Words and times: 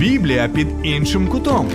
Біблія 0.00 0.48
під 0.48 0.68
іншим 0.82 1.28
кутом. 1.28 1.68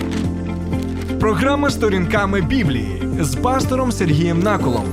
Програма 1.20 1.70
сторінками 1.70 2.40
Біблії 2.40 3.02
з 3.20 3.36
пастором 3.36 3.92
Сергієм 3.92 4.40
Наколом. 4.40 4.92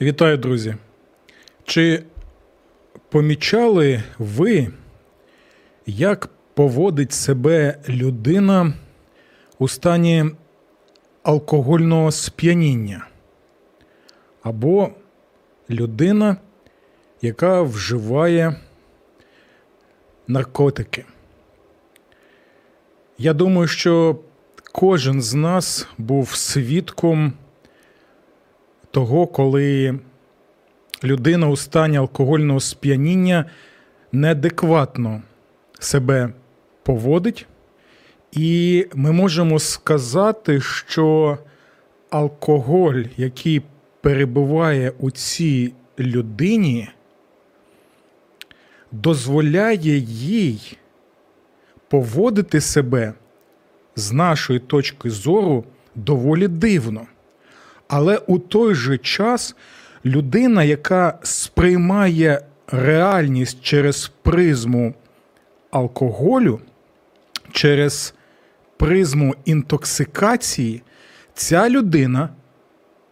Вітаю, 0.00 0.36
друзі. 0.36 0.74
Чи 1.64 2.02
помічали 3.08 4.02
ви, 4.18 4.68
як 5.86 6.28
поводить 6.54 7.12
себе 7.12 7.78
людина 7.88 8.72
у 9.58 9.68
стані 9.68 10.24
алкогольного 11.22 12.10
сп'яніння? 12.10 13.06
Або 14.42 14.90
людина, 15.70 16.36
яка 17.22 17.62
вживає 17.62 18.56
наркотики? 20.28 21.04
Я 23.18 23.34
думаю, 23.34 23.68
що 23.68 24.18
кожен 24.72 25.22
з 25.22 25.34
нас 25.34 25.88
був 25.98 26.34
свідком 26.34 27.32
того, 28.90 29.26
коли 29.26 29.98
людина 31.04 31.48
у 31.48 31.56
стані 31.56 31.96
алкогольного 31.96 32.60
сп'яніння 32.60 33.44
неадекватно 34.12 35.22
себе 35.78 36.32
поводить, 36.82 37.46
і 38.32 38.86
ми 38.94 39.12
можемо 39.12 39.58
сказати, 39.58 40.60
що 40.60 41.38
алкоголь, 42.10 43.02
який 43.16 43.62
перебуває 44.00 44.92
у 44.98 45.10
цій 45.10 45.72
людині, 45.98 46.88
дозволяє 48.92 49.98
їй 49.98 50.78
поводити 51.88 52.60
себе 52.60 53.12
з 53.96 54.12
нашої 54.12 54.58
точки 54.58 55.10
зору 55.10 55.64
доволі 55.94 56.48
дивно. 56.48 57.06
Але 57.88 58.16
у 58.16 58.38
той 58.38 58.74
же 58.74 58.98
час 58.98 59.56
людина, 60.04 60.64
яка 60.64 61.18
сприймає 61.22 62.40
реальність 62.66 63.62
через 63.62 64.12
призму 64.22 64.94
алкоголю, 65.70 66.60
через 67.52 68.14
призму 68.76 69.34
інтоксикації, 69.44 70.82
ця 71.34 71.68
людина 71.68 72.28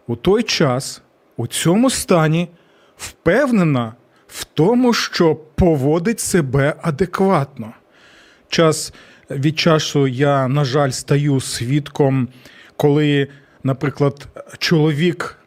у 0.07 0.15
той 0.15 0.43
час, 0.43 1.01
у 1.37 1.47
цьому 1.47 1.89
стані, 1.89 2.49
впевнена 2.97 3.93
в 4.33 4.43
тому, 4.43 4.93
що 4.93 5.35
поводить 5.35 6.19
себе 6.19 6.75
адекватно. 6.81 7.73
Час 8.49 8.93
від 9.29 9.59
часу 9.59 10.07
я, 10.07 10.47
на 10.47 10.65
жаль, 10.65 10.89
стаю 10.89 11.41
свідком, 11.41 12.27
коли 12.77 13.27
наприклад, 13.63 14.27
чоловік 14.57 15.37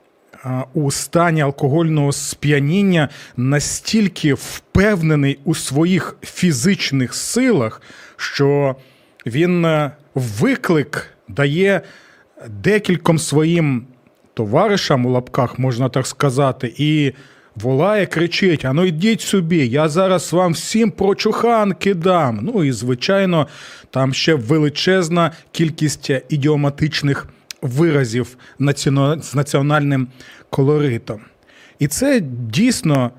у 0.74 0.90
стані 0.90 1.40
алкогольного 1.40 2.12
сп'яніння 2.12 3.08
настільки 3.36 4.34
впевнений 4.34 5.38
у 5.44 5.54
своїх 5.54 6.16
фізичних 6.22 7.14
силах, 7.14 7.82
що 8.16 8.76
він 9.26 9.64
е, 9.64 9.90
виклик 10.14 11.16
дає 11.28 11.80
декільком 12.48 13.18
своїм 13.18 13.86
товаришам 14.34 15.06
у 15.06 15.10
лапках, 15.10 15.58
можна 15.58 15.88
так 15.88 16.06
сказати, 16.06 16.74
і 16.76 17.12
волає, 17.56 18.06
кричить: 18.06 18.64
а 18.64 18.72
ну 18.72 18.84
йдіть 18.84 19.20
собі, 19.20 19.68
я 19.68 19.88
зараз 19.88 20.32
вам 20.32 20.52
всім 20.52 20.90
прочуханки 20.90 21.94
дам. 21.94 22.38
Ну 22.42 22.64
і 22.64 22.72
звичайно, 22.72 23.48
там 23.90 24.14
ще 24.14 24.34
величезна 24.34 25.30
кількість 25.52 26.10
ідіоматичних 26.28 27.28
виразів 27.62 28.36
з 29.20 29.34
національним 29.34 30.08
колоритом. 30.50 31.20
І 31.78 31.88
це 31.88 32.20
дійсно 32.50 33.10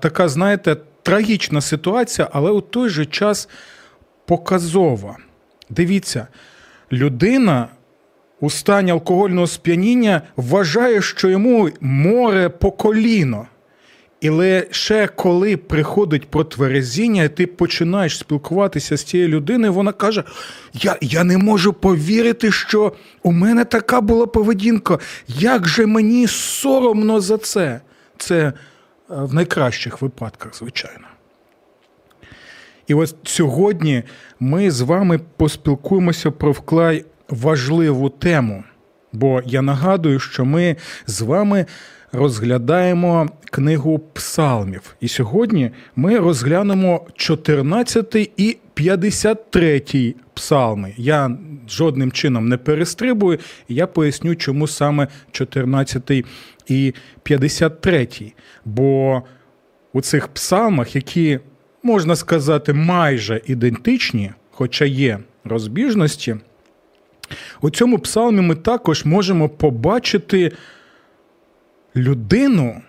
така, 0.00 0.28
знаєте, 0.28 0.76
трагічна 1.02 1.60
ситуація, 1.60 2.28
але 2.32 2.50
у 2.50 2.60
той 2.60 2.88
же 2.88 3.06
час 3.06 3.48
показова. 4.26 5.16
Дивіться, 5.70 6.26
людина 6.92 7.68
у 8.40 8.50
стані 8.50 8.90
алкогольного 8.90 9.46
сп'яніння 9.46 10.22
вважає, 10.36 11.02
що 11.02 11.28
йому 11.28 11.70
море 11.80 12.48
по 12.48 12.70
коліно. 12.70 13.46
І 14.20 14.28
лише 14.28 15.06
коли 15.06 15.56
приходить 15.56 16.30
протверезіння, 16.30 17.28
ти 17.28 17.46
починаєш 17.46 18.18
спілкуватися 18.18 18.96
з 18.96 19.04
цією 19.04 19.28
людиною, 19.28 19.72
вона 19.72 19.92
каже: 19.92 20.24
Я 20.72 20.96
я 21.00 21.24
не 21.24 21.38
можу 21.38 21.72
повірити, 21.72 22.52
що 22.52 22.92
у 23.22 23.32
мене 23.32 23.64
така 23.64 24.00
була 24.00 24.26
поведінка. 24.26 24.98
Як 25.28 25.68
же 25.68 25.86
мені 25.86 26.26
соромно 26.26 27.20
за 27.20 27.38
це? 27.38 27.80
Це 28.16 28.36
е, 28.36 28.52
в 29.08 29.34
найкращих 29.34 30.02
випадках, 30.02 30.56
звичайно. 30.56 31.06
І 32.86 32.94
ось 32.94 33.14
сьогодні 33.22 34.02
ми 34.40 34.70
з 34.70 34.80
вами 34.80 35.20
поспілкуємося 35.36 36.30
про 36.30 36.52
вкрай 36.52 37.04
важливу 37.28 38.08
тему. 38.08 38.64
Бо 39.12 39.42
я 39.46 39.62
нагадую, 39.62 40.18
що 40.18 40.44
ми 40.44 40.76
з 41.06 41.20
вами 41.20 41.66
розглядаємо 42.12 43.28
книгу 43.44 43.98
псалмів. 43.98 44.96
І 45.00 45.08
сьогодні 45.08 45.70
ми 45.96 46.18
розглянемо 46.18 47.06
14 47.16 48.16
і 48.36 48.56
53 48.74 50.14
псалми. 50.34 50.94
Я 50.96 51.36
жодним 51.68 52.12
чином 52.12 52.48
не 52.48 52.56
перестрибую, 52.56 53.38
і 53.68 53.74
я 53.74 53.86
поясню, 53.86 54.34
чому 54.34 54.66
саме 54.66 55.08
14 55.30 56.24
і 56.66 56.94
53. 57.22 58.08
Бо 58.64 59.22
у 59.92 60.00
цих 60.00 60.28
псалмах, 60.28 60.96
які, 60.96 61.38
можна 61.82 62.16
сказати, 62.16 62.72
майже 62.72 63.40
ідентичні, 63.46 64.32
хоча 64.50 64.84
є 64.84 65.18
розбіжності, 65.44 66.36
у 67.60 67.70
цьому 67.70 67.98
псалмі 67.98 68.40
ми 68.40 68.54
також 68.54 69.04
можемо 69.04 69.48
побачити 69.48 70.52
людину, 71.96 72.82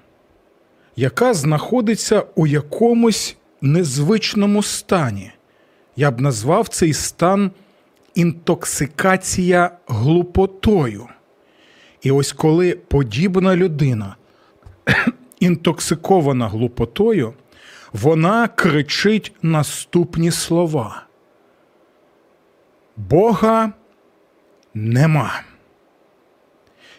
яка 0.95 1.33
знаходиться 1.33 2.23
у 2.35 2.47
якомусь 2.47 3.37
незвичному 3.61 4.63
стані. 4.63 5.31
Я 5.95 6.11
б 6.11 6.21
назвав 6.21 6.67
цей 6.67 6.93
стан 6.93 7.51
інтоксикація 8.15 9.71
глупотою. 9.87 11.07
І 12.01 12.11
ось 12.11 12.33
коли 12.33 12.75
подібна 12.75 13.55
людина 13.55 14.15
інтоксикована 15.39 16.47
глупотою, 16.47 17.33
вона 17.93 18.47
кричить 18.47 19.33
наступні 19.41 20.31
слова. 20.31 21.03
Бога 22.97 23.71
нема. 24.73 25.41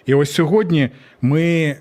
І 0.06 0.14
ось 0.14 0.32
сьогодні 0.32 0.90
ми 1.22 1.76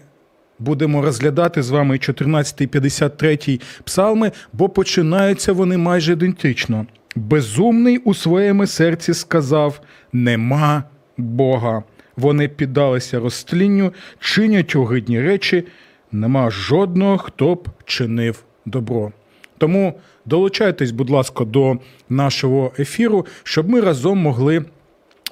будемо 0.59 1.01
розглядати 1.01 1.63
з 1.63 1.69
вами 1.69 1.97
14 1.97 2.61
і 2.61 2.67
53 2.67 3.59
псалми, 3.83 4.31
бо 4.53 4.69
починаються 4.69 5.53
вони 5.53 5.77
майже 5.77 6.13
ідентично. 6.13 6.85
Безумний 7.15 7.97
у 7.97 8.13
своєму 8.13 8.67
серці 8.67 9.13
сказав: 9.13 9.81
Нема 10.13 10.83
Бога. 11.17 11.83
Вони 12.17 12.47
піддалися 12.47 13.19
розтлінню, 13.19 13.93
чинять 14.19 14.75
огидні 14.75 15.21
речі, 15.21 15.63
нема 16.11 16.49
жодного, 16.49 17.17
хто 17.17 17.55
б 17.55 17.69
чинив 17.85 18.43
добро. 18.65 19.11
Тому 19.57 19.99
долучайтесь, 20.25 20.91
будь 20.91 21.09
ласка, 21.09 21.45
до 21.45 21.77
нашого 22.09 22.71
ефіру, 22.79 23.25
щоб 23.43 23.69
ми 23.69 23.81
разом 23.81 24.17
могли 24.17 24.65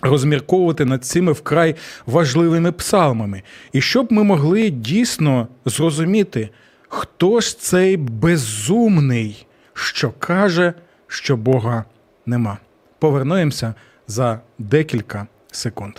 розмірковувати 0.06 0.86
над 0.86 1.06
цими 1.06 1.32
вкрай 1.32 1.76
важливими 2.06 2.72
псалмами, 2.72 3.44
і 3.74 3.82
щоб 3.82 4.12
ми 4.12 4.24
могли 4.24 4.70
дійсно 4.70 5.48
зрозуміти, 5.66 6.50
хто 6.90 7.42
ж 7.42 7.60
цей 7.60 7.98
безумний, 7.98 9.48
що 9.74 10.12
каже, 10.20 10.74
що 11.08 11.38
Бога 11.38 11.86
нема. 12.26 12.58
Повернемося 13.00 13.74
за 14.08 14.40
декілька 14.60 15.28
секунд. 15.52 15.94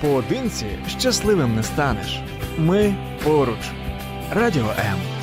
Поодинці 0.00 0.66
щасливим 0.98 1.56
не 1.56 1.62
станеш. 1.62 2.20
Ми 2.58 2.94
поруч. 3.24 3.70
Радіо 4.34 4.64
М. 4.64 5.15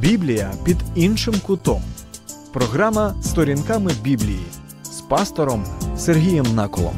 Біблія 0.00 0.52
під 0.64 0.76
іншим 0.94 1.34
кутом. 1.46 1.82
Програма 2.52 3.14
Сторінками 3.22 3.90
Біблії 4.02 4.46
з 4.82 5.00
пастором 5.00 5.64
Сергієм 5.96 6.46
Наколом. 6.54 6.94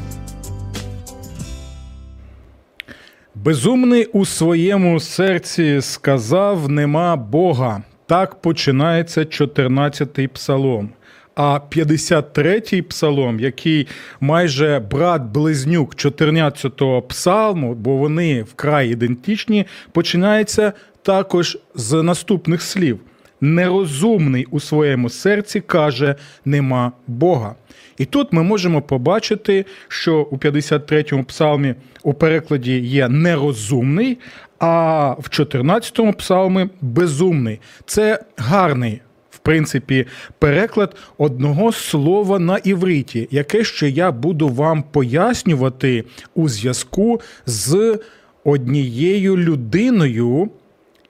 Безумний 3.35 4.05
у 4.05 4.25
своєму 4.25 4.99
серці 4.99 5.81
сказав 5.81 6.69
нема 6.69 7.15
Бога. 7.15 7.83
Так 8.05 8.41
починається 8.41 9.21
14-й 9.21 10.27
псалом. 10.27 10.89
А 11.35 11.59
53-й 11.71 12.81
псалом, 12.81 13.39
який 13.39 13.87
майже 14.19 14.79
брат-близнюк 14.79 15.95
14-го 15.95 17.01
псалму, 17.01 17.73
бо 17.73 17.97
вони 17.97 18.43
вкрай 18.43 18.89
ідентичні, 18.89 19.65
починається 19.91 20.73
також 21.01 21.57
з 21.75 22.03
наступних 22.03 22.61
слів: 22.61 22.99
нерозумний 23.41 24.47
у 24.51 24.59
своєму 24.59 25.09
серці 25.09 25.59
каже, 25.59 26.15
нема 26.45 26.91
Бога. 27.07 27.55
І 27.97 28.05
тут 28.05 28.33
ми 28.33 28.43
можемо 28.43 28.81
побачити, 28.81 29.65
що 29.87 30.27
у 30.31 30.37
53-му 30.37 31.23
псалмі 31.23 31.75
у 32.03 32.13
перекладі 32.13 32.79
є 32.79 33.09
нерозумний, 33.09 34.17
а 34.59 35.09
в 35.19 35.23
14-му 35.29 36.13
псалмі 36.13 36.69
безумний. 36.81 37.59
Це 37.85 38.19
гарний. 38.37 39.01
В 39.29 39.37
принципі, 39.37 40.07
переклад 40.39 40.95
одного 41.17 41.71
слова 41.71 42.39
на 42.39 42.57
івриті, 42.57 43.27
яке 43.31 43.63
ще 43.63 43.89
я 43.89 44.11
буду 44.11 44.47
вам 44.47 44.83
пояснювати 44.83 46.03
у 46.35 46.49
зв'язку 46.49 47.21
з 47.45 47.99
однією 48.43 49.37
людиною 49.37 50.49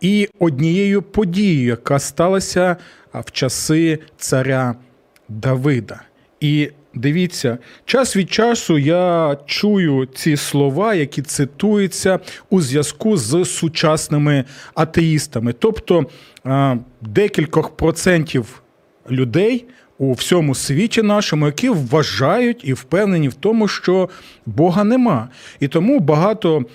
і 0.01 0.29
однією 0.39 1.01
подією, 1.01 1.67
яка 1.67 1.99
сталася 1.99 2.77
в 3.13 3.31
часи 3.31 3.99
царя 4.17 4.75
Давида. 5.29 6.01
І 6.39 6.69
дивіться, 6.93 7.57
час 7.85 8.15
від 8.15 8.31
часу 8.31 8.77
я 8.77 9.37
чую 9.45 10.07
ці 10.15 10.37
слова, 10.37 10.93
які 10.93 11.21
цитуються 11.21 12.19
у 12.49 12.61
зв'язку 12.61 13.17
з 13.17 13.45
сучасними 13.45 14.45
атеїстами. 14.73 15.53
Тобто 15.53 16.05
декількох 17.01 17.69
процентів 17.69 18.61
людей 19.11 19.65
у 19.97 20.13
всьому 20.13 20.55
світі 20.55 21.01
нашому, 21.01 21.45
які 21.45 21.69
вважають 21.69 22.61
і 22.63 22.73
впевнені 22.73 23.29
в 23.29 23.33
тому, 23.33 23.67
що 23.67 24.09
Бога 24.45 24.83
нема. 24.83 25.29
І 25.59 25.67
тому 25.67 25.99
багато 25.99 26.65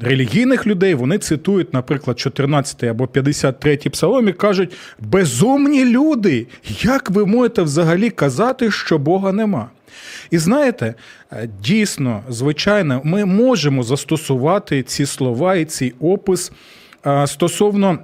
релігійних 0.00 0.66
людей 0.66 0.94
вони 0.94 1.18
цитують, 1.18 1.74
наприклад, 1.74 2.18
14 2.18 2.84
або 2.84 3.06
53 3.06 3.76
псалом 3.76 4.28
і 4.28 4.32
кажуть: 4.32 4.72
безумні 4.98 5.84
люди, 5.84 6.46
як 6.82 7.10
ви 7.10 7.26
можете 7.26 7.62
взагалі 7.62 8.10
казати, 8.10 8.70
що 8.70 8.98
Бога 8.98 9.32
нема? 9.32 9.70
І 10.30 10.38
знаєте, 10.38 10.94
е, 11.32 11.48
дійсно, 11.62 12.22
звичайно, 12.28 13.00
ми 13.04 13.24
можемо 13.24 13.82
застосувати 13.82 14.82
ці 14.82 15.06
слова 15.06 15.56
і 15.56 15.64
цей 15.64 15.94
опис 16.00 16.52
стосовно 17.26 17.98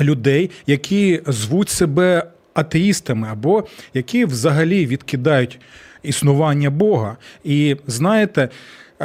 людей, 0.00 0.50
які 0.66 1.20
звуть 1.26 1.68
себе 1.68 2.26
атеїстами, 2.54 3.28
або 3.30 3.64
які 3.94 4.24
взагалі 4.24 4.86
відкидають 4.86 5.60
існування 6.02 6.70
Бога. 6.70 7.16
І 7.44 7.76
знаєте, 7.86 8.48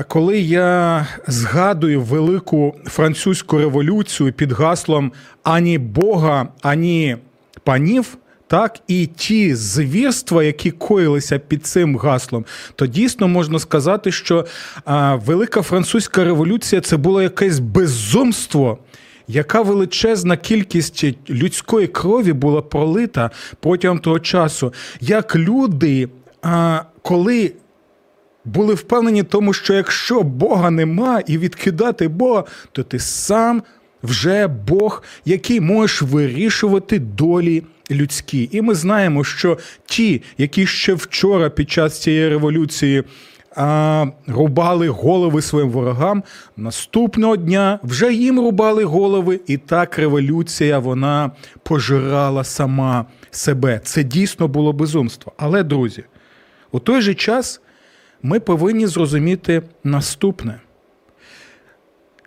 коли 0.07 0.39
я 0.39 1.07
згадую 1.27 2.01
велику 2.01 2.75
французьку 2.85 3.57
революцію 3.57 4.33
під 4.33 4.51
гаслом 4.51 5.11
ані 5.43 5.77
Бога, 5.77 6.47
ані 6.61 7.17
панів. 7.63 8.17
Так, 8.47 8.79
і 8.87 9.05
ті 9.05 9.55
звірства, 9.55 10.43
які 10.43 10.71
коїлися 10.71 11.39
під 11.39 11.65
цим 11.65 11.97
гаслом, 11.97 12.45
то 12.75 12.85
дійсно 12.85 13.27
можна 13.27 13.59
сказати, 13.59 14.11
що 14.11 14.45
велика 15.25 15.61
французька 15.61 16.23
революція 16.23 16.81
це 16.81 16.97
було 16.97 17.21
якесь 17.21 17.59
безумство, 17.59 18.77
яка 19.27 19.61
величезна 19.61 20.37
кількість 20.37 21.05
людської 21.29 21.87
крові 21.87 22.33
була 22.33 22.61
пролита 22.61 23.31
протягом 23.59 23.99
того 23.99 24.19
часу. 24.19 24.73
Як 25.01 25.35
люди, 25.35 26.09
коли 27.01 27.51
були 28.45 28.73
впевнені 28.73 29.23
тому, 29.23 29.53
що 29.53 29.73
якщо 29.73 30.23
Бога 30.23 30.69
нема 30.69 31.21
і 31.27 31.37
відкидати 31.37 32.07
Бога, 32.07 32.43
то 32.71 32.83
ти 32.83 32.99
сам 32.99 33.63
вже 34.03 34.47
Бог, 34.47 35.03
який 35.25 35.61
можеш 35.61 36.01
вирішувати 36.01 36.99
долі 36.99 37.63
людські. 37.91 38.49
І 38.51 38.61
ми 38.61 38.75
знаємо, 38.75 39.23
що 39.23 39.57
ті, 39.85 40.21
які 40.37 40.65
ще 40.65 40.93
вчора 40.93 41.49
під 41.49 41.71
час 41.71 42.01
цієї 42.01 42.29
революції 42.29 43.03
а, 43.55 44.05
рубали 44.27 44.89
голови 44.89 45.41
своїм 45.41 45.69
ворогам, 45.69 46.23
наступного 46.57 47.37
дня 47.37 47.79
вже 47.83 48.13
їм 48.13 48.39
рубали 48.39 48.83
голови, 48.83 49.39
і 49.47 49.57
так 49.57 49.99
революція 49.99 50.79
вона 50.79 51.31
пожирала 51.63 52.43
сама 52.43 53.05
себе. 53.31 53.81
Це 53.83 54.03
дійсно 54.03 54.47
було 54.47 54.73
безумство. 54.73 55.33
Але, 55.37 55.63
друзі, 55.63 56.03
у 56.71 56.79
той 56.79 57.01
же 57.01 57.13
час 57.13 57.61
ми 58.23 58.39
повинні 58.39 58.87
зрозуміти 58.87 59.61
наступне. 59.83 60.59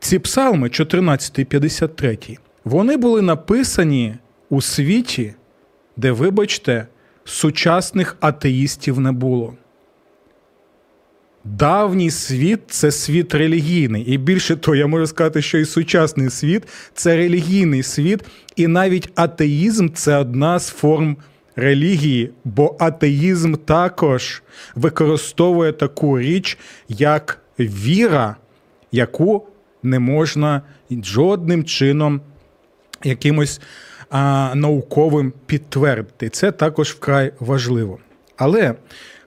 Ці 0.01 0.19
псалми 0.19 0.71
14 0.71 1.39
і 1.39 1.45
53, 1.45 2.19
вони 2.65 2.97
були 2.97 3.23
написані 3.23 4.15
у 4.51 4.61
світі, 4.61 5.35
де, 5.97 6.13
вибачте, 6.13 6.87
сучасних 7.25 8.17
атеїстів 8.21 9.01
не 9.01 9.13
було. 9.13 9.55
Давній 11.45 12.11
світ 12.11 12.61
це 12.69 12.91
світ 12.91 13.35
релігійний. 13.35 14.03
І 14.03 14.19
більше 14.19 14.57
того, 14.57 14.75
я 14.75 14.87
можу 14.87 15.07
сказати, 15.07 15.43
що 15.43 15.59
і 15.59 15.65
сучасний 15.65 16.31
світ 16.31 16.63
це 16.95 17.17
релігійний 17.17 17.83
світ, 17.83 18.25
і 18.57 18.67
навіть 18.67 19.09
атеїзм 19.15 19.89
це 19.95 20.17
одна 20.17 20.59
з 20.59 20.69
форм 20.69 21.17
релігії, 21.57 22.31
бо 22.45 22.77
атеїзм 22.79 23.55
також 23.55 24.43
використовує 24.75 25.73
таку 25.73 26.19
річ, 26.19 26.59
як 26.89 27.41
віра, 27.59 28.37
яку 28.93 29.47
не 29.83 29.99
можна 29.99 30.63
жодним 30.91 31.65
чином 31.65 32.21
якимось 33.05 33.61
а, 34.11 34.53
науковим 34.55 35.33
підтвердити. 35.47 36.29
Це 36.29 36.53
також 36.53 36.91
вкрай 36.91 37.33
важливо. 37.41 37.99
Але 38.37 38.75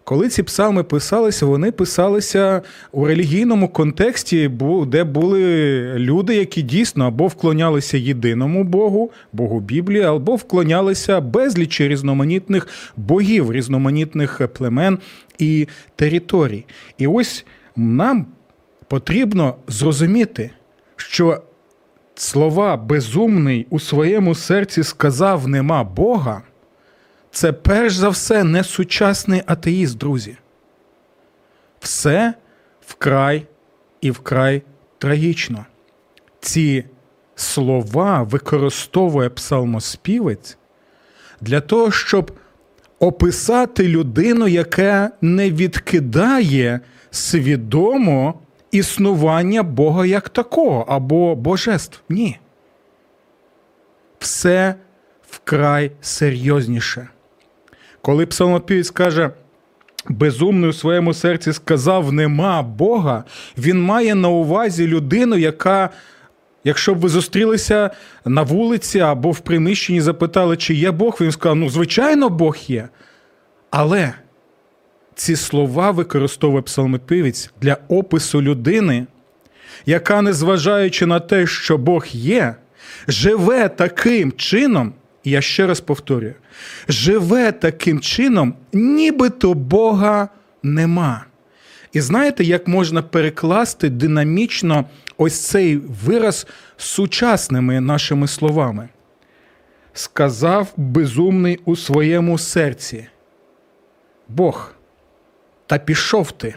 коли 0.05 0.29
ці 0.29 0.43
псалми 0.43 0.83
писалися, 0.83 1.45
вони 1.45 1.71
писалися 1.71 2.61
у 2.91 3.05
релігійному 3.05 3.69
контексті, 3.69 4.51
де 4.87 5.03
були 5.03 5.83
люди, 5.97 6.35
які 6.35 6.61
дійсно 6.61 7.07
або 7.07 7.27
вклонялися 7.27 7.97
єдиному 7.97 8.63
Богу, 8.63 9.11
Богу 9.33 9.59
Біблії, 9.59 10.03
або 10.03 10.35
вклонялися 10.35 11.21
безлічі 11.21 11.87
різноманітних 11.87 12.67
богів, 12.97 13.51
різноманітних 13.51 14.41
племен 14.53 14.99
і 15.39 15.67
територій. 15.95 16.65
І 16.97 17.07
ось 17.07 17.45
нам 17.75 18.25
потрібно 18.87 19.55
зрозуміти, 19.67 20.51
що 20.95 21.41
слова 22.15 22.77
безумний 22.77 23.67
у 23.69 23.79
своєму 23.79 24.35
серці 24.35 24.83
сказав 24.83 25.47
нема 25.47 25.83
Бога. 25.83 26.41
Це 27.35 27.53
перш 27.53 27.95
за 27.95 28.09
все 28.09 28.43
не 28.43 28.63
сучасний 28.63 29.41
атеїст, 29.45 29.97
друзі. 29.97 30.37
Все 31.79 32.33
вкрай 32.87 33.47
і 34.01 34.11
вкрай 34.11 34.61
трагічно. 34.97 35.65
Ці 36.39 36.85
слова 37.35 38.23
використовує 38.23 39.29
псалмоспівець 39.29 40.57
для 41.41 41.61
того, 41.61 41.91
щоб 41.91 42.31
описати 42.99 43.87
людину, 43.87 44.47
яка 44.47 45.11
не 45.21 45.51
відкидає 45.51 46.79
свідомо 47.11 48.39
існування 48.71 49.63
Бога 49.63 50.05
як 50.05 50.29
такого 50.29 50.85
або 50.87 51.35
божеств. 51.35 52.01
Ні. 52.09 52.39
Все 54.19 54.75
вкрай 55.29 55.91
серйозніше. 56.01 57.07
Коли 58.05 58.25
псалмопівець 58.25 58.89
каже, 58.89 59.29
безумний 60.09 60.69
у 60.69 60.73
своєму 60.73 61.13
серці 61.13 61.53
сказав 61.53 62.13
нема 62.13 62.61
Бога, 62.61 63.23
він 63.57 63.81
має 63.81 64.15
на 64.15 64.29
увазі 64.29 64.87
людину, 64.87 65.37
яка, 65.37 65.89
якщо 66.63 66.95
б 66.95 66.97
ви 66.97 67.09
зустрілися 67.09 67.89
на 68.25 68.41
вулиці 68.41 68.99
або 68.99 69.31
в 69.31 69.39
приміщенні, 69.39 70.01
запитали, 70.01 70.57
чи 70.57 70.73
є 70.73 70.91
Бог, 70.91 71.17
він 71.21 71.31
сказав, 71.31 71.55
ну, 71.55 71.69
звичайно, 71.69 72.29
Бог 72.29 72.57
є. 72.67 72.89
Але 73.71 74.13
ці 75.15 75.35
слова 75.35 75.91
використовує 75.91 76.61
псалмопівець 76.61 77.51
для 77.61 77.77
опису 77.87 78.41
людини, 78.41 79.05
яка, 79.85 80.21
незважаючи 80.21 81.05
на 81.05 81.19
те, 81.19 81.47
що 81.47 81.77
Бог 81.77 82.05
є, 82.11 82.55
живе 83.07 83.69
таким 83.69 84.31
чином. 84.31 84.93
Я 85.25 85.41
ще 85.41 85.67
раз 85.67 85.81
повторюю: 85.81 86.33
живе 86.87 87.51
таким 87.51 87.99
чином, 87.99 88.55
нібито 88.73 89.53
Бога 89.53 90.29
нема. 90.63 91.25
І 91.93 92.01
знаєте, 92.01 92.43
як 92.43 92.67
можна 92.67 93.01
перекласти 93.01 93.89
динамічно 93.89 94.85
ось 95.17 95.47
цей 95.47 95.77
вираз 95.77 96.47
сучасними 96.77 97.79
нашими 97.81 98.27
словами. 98.27 98.89
Сказав 99.93 100.73
безумний 100.77 101.59
у 101.65 101.75
своєму 101.75 102.37
серці. 102.37 103.07
Бог, 104.27 104.73
та 105.65 105.77
пішов 105.77 106.31
ти. 106.31 106.55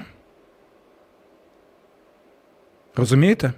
Розумієте? 2.96 3.52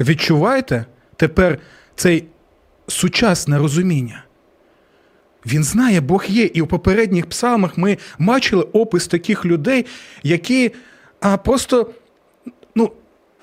Відчуваєте 0.00 0.84
тепер 1.16 1.58
цей 1.94 2.24
сучасне 2.88 3.58
розуміння? 3.58 4.24
Він 5.46 5.64
знає, 5.64 6.00
Бог 6.00 6.24
є. 6.28 6.44
І 6.44 6.60
у 6.60 6.66
попередніх 6.66 7.26
псалмах 7.26 7.78
ми 7.78 7.98
бачили 8.18 8.62
опис 8.62 9.06
таких 9.06 9.44
людей, 9.44 9.86
які 10.22 10.72
а, 11.20 11.36
просто 11.36 11.90
ну, 12.74 12.92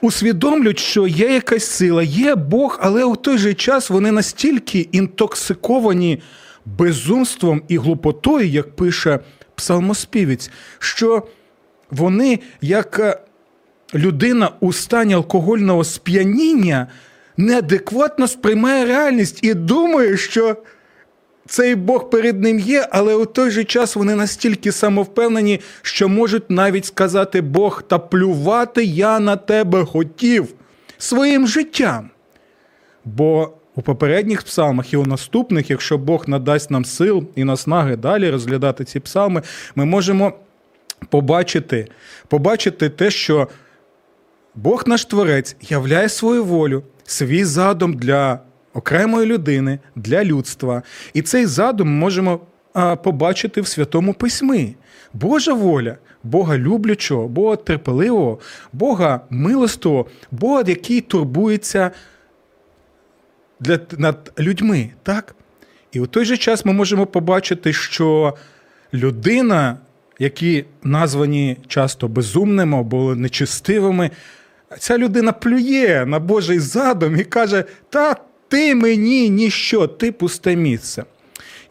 усвідомлюють, 0.01 0.79
що 0.79 1.07
є 1.07 1.33
якась 1.33 1.65
сила, 1.65 2.03
є 2.03 2.35
Бог, 2.35 2.79
але 2.81 3.03
у 3.03 3.15
той 3.15 3.37
же 3.37 3.53
час 3.53 3.89
вони 3.89 4.11
настільки 4.11 4.79
інтоксиковані 4.91 6.21
безумством 6.65 7.61
і 7.67 7.77
глупотою, 7.77 8.47
як 8.47 8.75
пише 8.75 9.19
псалмоспівець, 9.55 10.51
що 10.79 11.27
вони, 11.91 12.39
як 12.61 12.99
е, 12.99 13.19
людина 13.95 14.51
у 14.59 14.73
стані 14.73 15.13
алкогольного 15.13 15.83
сп'яніння, 15.83 16.87
неадекватно 17.39 18.27
сприймає 18.27 18.85
реальність 18.85 19.39
і 19.43 19.53
думає, 19.53 20.17
що 20.17 20.57
цей 21.45 21.75
Бог 21.75 22.09
перед 22.09 22.41
ним 22.41 22.59
є, 22.59 22.87
але 22.91 23.15
у 23.15 23.25
той 23.25 23.51
же 23.51 23.63
час 23.63 23.95
вони 23.95 24.15
настільки 24.15 24.71
самовпевнені, 24.71 25.59
що 25.81 26.09
можуть 26.09 26.49
навіть 26.49 26.85
сказати 26.85 27.41
Бог, 27.41 27.83
та 27.83 27.99
плювати 27.99 28.83
я 28.83 29.19
на 29.19 29.35
тебе 29.35 29.85
хотів 29.85 30.47
своїм 30.97 31.47
життям. 31.47 32.09
Бо 33.05 33.53
у 33.75 33.81
попередніх 33.81 34.43
псалмах 34.43 34.93
і 34.93 34.97
у 34.97 35.05
наступних, 35.05 35.69
якщо 35.69 35.97
Бог 35.97 36.29
надасть 36.29 36.71
нам 36.71 36.85
сил 36.85 37.23
і 37.35 37.43
наснаги 37.43 37.95
далі 37.95 38.29
розглядати 38.29 38.83
ці 38.83 38.99
псалми, 38.99 39.41
ми 39.75 39.85
можемо 39.85 40.33
побачити, 41.09 41.87
побачити 42.27 42.89
те, 42.89 43.11
що 43.11 43.47
Бог 44.55 44.83
наш 44.87 45.05
Творець 45.05 45.55
являє 45.61 46.09
свою 46.09 46.43
волю, 46.43 46.83
свій 47.09 47.43
задум 47.43 47.93
для 47.93 48.39
окремої 48.73 49.25
людини, 49.25 49.79
для 49.95 50.23
людства. 50.23 50.83
І 51.13 51.21
цей 51.21 51.45
задум 51.45 51.89
можемо 51.97 52.39
побачити 53.03 53.61
в 53.61 53.67
Святому 53.67 54.13
Письмі. 54.13 54.75
Божа 55.13 55.53
воля, 55.53 55.97
Бога 56.23 56.57
люблячого, 56.57 57.27
Бога 57.27 57.55
терпеливого, 57.55 58.39
Бога 58.73 59.21
милостивого, 59.29 60.05
Бога, 60.31 60.63
який 60.67 61.01
турбується 61.01 61.91
для, 63.59 63.79
над 63.97 64.33
людьми. 64.39 64.89
так? 65.03 65.35
І 65.91 65.99
у 65.99 66.07
той 66.07 66.25
же 66.25 66.37
час 66.37 66.65
ми 66.65 66.73
можемо 66.73 67.05
побачити, 67.05 67.73
що 67.73 68.37
людина, 68.93 69.77
які 70.19 70.65
названі 70.83 71.57
часто 71.67 72.07
безумними 72.07 72.79
або 72.79 73.15
нечестивими, 73.15 74.11
ця 74.77 74.97
людина 74.97 75.31
плює 75.31 76.03
на 76.07 76.19
Божий 76.19 76.59
задум 76.59 77.15
і 77.15 77.23
каже: 77.23 77.63
Та 77.89 78.15
ти 78.47 78.75
мені 78.75 79.29
ніщо, 79.29 79.87
ти 79.87 80.11
пусте 80.11 80.55
місце. 80.55 81.03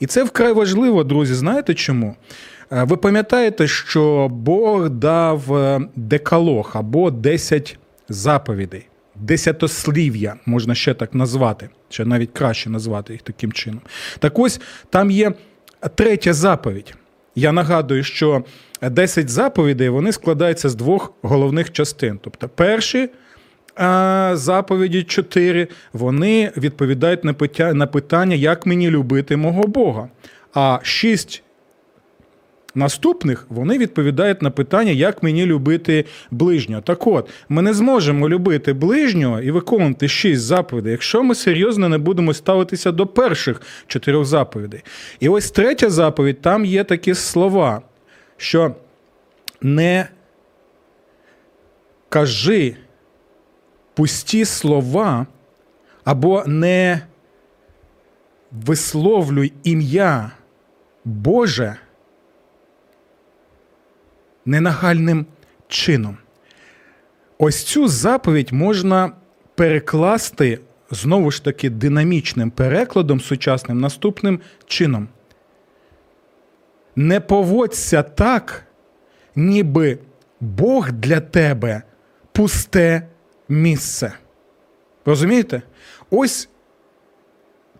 І 0.00 0.06
це 0.06 0.24
вкрай 0.24 0.52
важливо, 0.52 1.04
друзі. 1.04 1.34
Знаєте 1.34 1.74
чому? 1.74 2.16
Е, 2.72 2.84
Ви 2.84 2.96
пам'ятаєте, 2.96 3.66
що 3.66 4.28
Бог 4.30 4.88
дав 4.90 5.56
е, 5.56 5.80
декалог 5.96 6.70
або 6.74 7.10
10 7.10 7.78
заповідей, 8.08 8.86
десятослів'я, 9.14 10.34
можна 10.46 10.74
ще 10.74 10.94
так 10.94 11.14
назвати, 11.14 11.68
ще 11.88 12.04
навіть 12.04 12.30
краще 12.32 12.70
назвати 12.70 13.12
їх 13.12 13.22
таким 13.22 13.52
чином. 13.52 13.80
Так 14.18 14.38
ось 14.38 14.60
там 14.90 15.10
є 15.10 15.32
третя 15.94 16.32
заповідь. 16.32 16.94
Я 17.34 17.52
нагадую, 17.52 18.04
що 18.04 18.44
10 18.82 19.28
заповідей 19.28 19.88
вони 19.88 20.12
складаються 20.12 20.68
з 20.68 20.74
двох 20.74 21.12
головних 21.22 21.72
частин. 21.72 22.18
Тобто, 22.22 22.48
перші 22.48 23.08
заповіді 24.32 25.02
4, 25.02 25.68
вони 25.92 26.52
відповідають 26.56 27.24
на 27.74 27.86
питання, 27.86 28.36
як 28.36 28.66
мені 28.66 28.90
любити 28.90 29.36
мого 29.36 29.62
Бога. 29.62 30.08
А 30.54 30.78
шість 30.82 31.42
наступних 32.74 33.46
вони 33.48 33.78
відповідають 33.78 34.42
на 34.42 34.50
питання, 34.50 34.92
як 34.92 35.22
мені 35.22 35.46
любити 35.46 36.04
ближнього. 36.30 36.82
Так 36.82 37.06
от, 37.06 37.30
ми 37.48 37.62
не 37.62 37.74
зможемо 37.74 38.28
любити 38.28 38.72
ближнього 38.72 39.40
і 39.40 39.50
виконувати 39.50 40.08
шість 40.08 40.42
заповідей, 40.42 40.92
якщо 40.92 41.22
ми 41.22 41.34
серйозно 41.34 41.88
не 41.88 41.98
будемо 41.98 42.34
ставитися 42.34 42.92
до 42.92 43.06
перших 43.06 43.62
чотирьох 43.86 44.24
заповідей. 44.24 44.82
І 45.20 45.28
ось 45.28 45.50
третя 45.50 45.90
заповідь, 45.90 46.40
там 46.40 46.64
є 46.64 46.84
такі 46.84 47.14
слова, 47.14 47.82
що 48.38 48.74
не 49.60 50.08
кажи 52.08 52.76
пусті 53.94 54.44
слова 54.44 55.26
або 56.04 56.44
не 56.46 57.00
висловлюй 58.52 59.52
ім'я 59.64 60.30
Боже 61.04 61.76
ненагальним 64.44 65.26
чином. 65.68 66.16
Ось 67.38 67.62
цю 67.64 67.88
заповідь 67.88 68.52
можна 68.52 69.12
перекласти 69.54 70.60
знову 70.90 71.30
ж 71.30 71.44
таки 71.44 71.70
динамічним 71.70 72.50
перекладом 72.50 73.20
сучасним 73.20 73.80
наступним 73.80 74.40
чином. 74.66 75.08
Не 76.98 77.20
поводься 77.20 78.02
так, 78.02 78.64
ніби 79.36 79.98
Бог 80.40 80.92
для 80.92 81.20
тебе 81.20 81.82
пусте 82.32 83.08
місце. 83.48 84.12
Розумієте? 85.06 85.62
Ось 86.10 86.48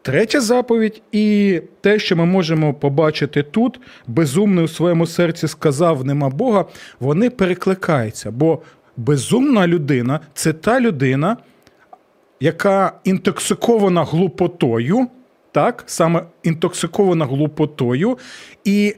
третя 0.02 0.40
заповідь, 0.40 1.02
і 1.12 1.60
те, 1.80 1.98
що 1.98 2.16
ми 2.16 2.24
можемо 2.24 2.74
побачити 2.74 3.42
тут, 3.42 3.80
безумний 4.06 4.64
у 4.64 4.68
своєму 4.68 5.06
серці 5.06 5.48
сказав 5.48 6.04
нема 6.04 6.28
Бога, 6.28 6.64
вони 7.00 7.30
перекликаються. 7.30 8.30
Бо 8.30 8.62
безумна 8.96 9.66
людина 9.66 10.20
це 10.34 10.52
та 10.52 10.80
людина, 10.80 11.36
яка 12.40 12.92
інтоксикована 13.04 14.04
глупотою, 14.04 15.06
так, 15.52 15.84
саме 15.86 16.22
інтоксикована 16.42 17.24
глупотою, 17.24 18.18
і 18.64 18.94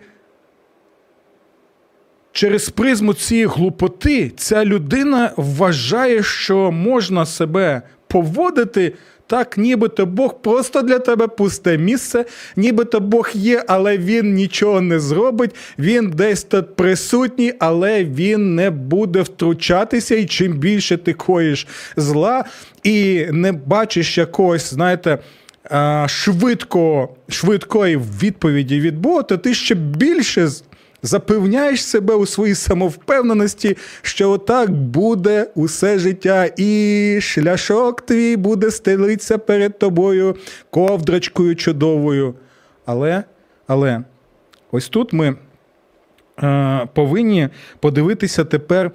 через 2.33 2.69
призму 2.69 3.15
цієї 3.15 3.47
глупоти 3.47 4.33
ця 4.37 4.65
людина 4.65 5.33
вважає, 5.37 6.23
що 6.23 6.71
можна 6.73 7.27
себе 7.27 7.83
поводити 8.09 8.93
так, 9.31 9.59
нібито 9.59 10.07
Бог 10.07 10.43
просто 10.43 10.83
для 10.83 10.99
тебе 10.99 11.27
пусте 11.29 11.79
місце, 11.79 12.25
нібито 12.57 13.01
Бог 13.01 13.31
є, 13.35 13.65
але 13.69 13.99
він 13.99 14.35
нічого 14.35 14.81
не 14.81 15.01
зробить. 15.01 15.55
Він 15.79 16.11
десь 16.11 16.45
тут 16.45 16.77
присутній, 16.77 17.53
але 17.59 18.05
він 18.05 18.55
не 18.55 18.71
буде 18.71 19.23
втручатися. 19.23 20.15
І 20.15 20.27
чим 20.27 20.53
більше 20.53 20.97
ти 20.97 21.13
коїш 21.13 21.67
зла 21.97 22.45
і 22.83 23.27
не 23.33 23.53
бачиш 23.53 24.19
якогось, 24.19 24.71
знаєте. 24.75 25.19
Швидко, 26.07 27.09
швидкої 27.29 28.01
відповіді 28.23 28.81
від 28.81 28.99
Бога, 28.99 29.23
то 29.23 29.37
ти 29.37 29.55
ще 29.55 29.75
більше 29.75 30.49
запевняєш 31.03 31.85
себе 31.85 32.15
у 32.15 32.27
своїй 32.27 32.55
самовпевненості, 32.55 33.77
що 34.03 34.31
отак 34.31 34.71
буде 34.71 35.47
усе 35.55 35.99
життя, 35.99 36.51
і 36.57 37.19
шляшок 37.23 38.01
твій 38.01 38.37
буде 38.37 38.71
стелитися 38.71 39.39
перед 39.39 39.79
тобою 39.79 40.37
ковдрочкою 40.71 41.57
чудовою. 41.57 42.35
Але, 42.87 43.25
але 43.67 44.03
ось 44.73 44.89
тут 44.89 45.13
ми 45.13 45.37
е, 46.43 46.89
повинні 46.95 47.49
подивитися 47.81 48.45
тепер 48.45 48.91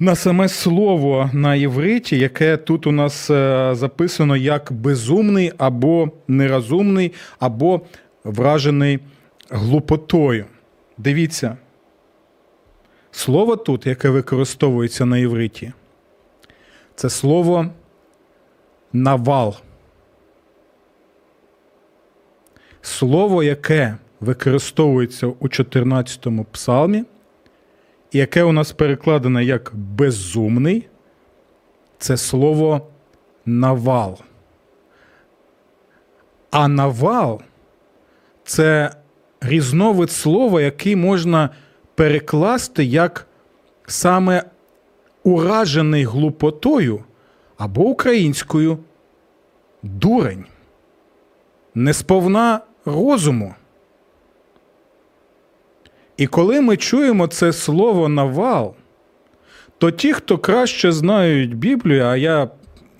на 0.00 0.14
саме 0.14 0.48
слово 0.48 1.30
на 1.32 1.54
євриті, 1.54 2.18
яке 2.18 2.56
тут 2.56 2.86
у 2.86 2.92
нас 2.92 3.30
е, 3.30 3.70
записано 3.72 4.36
як 4.36 4.72
безумний 4.72 5.52
або 5.58 6.10
нерозумний, 6.28 7.12
або 7.38 7.80
вражений 8.24 8.98
глупотою. 9.50 10.44
Дивіться, 10.98 11.56
слово 13.10 13.56
тут, 13.56 13.86
яке 13.86 14.08
використовується 14.08 15.06
на 15.06 15.18
євриті, 15.18 15.72
це 16.94 17.10
слово 17.10 17.66
навал. 18.92 19.56
Слово, 22.82 23.42
яке 23.42 23.96
використовується 24.20 25.26
у 25.26 25.48
14-му 25.48 26.44
псалмі, 26.44 27.04
і 28.12 28.18
яке 28.18 28.42
у 28.42 28.52
нас 28.52 28.72
перекладено 28.72 29.40
як 29.40 29.70
безумний, 29.74 30.88
це 31.98 32.16
слово 32.16 32.88
навал. 33.46 34.18
А 36.50 36.68
навал 36.68 37.42
це 38.44 38.90
різновид 39.40 40.10
слова, 40.10 40.62
який 40.62 40.96
можна 40.96 41.50
перекласти 41.94 42.84
як 42.84 43.26
саме 43.86 44.42
уражений 45.22 46.04
глупотою 46.04 47.04
або 47.58 47.82
українською 47.82 48.78
дурень, 49.82 50.44
несповна 51.74 52.60
розуму. 52.84 53.54
І 56.16 56.26
коли 56.26 56.60
ми 56.60 56.76
чуємо 56.76 57.26
це 57.26 57.52
слово 57.52 58.08
навал, 58.08 58.74
то 59.78 59.90
ті, 59.90 60.12
хто 60.12 60.38
краще 60.38 60.92
знають 60.92 61.56
Біблію, 61.56 62.04
а 62.04 62.16
я 62.16 62.48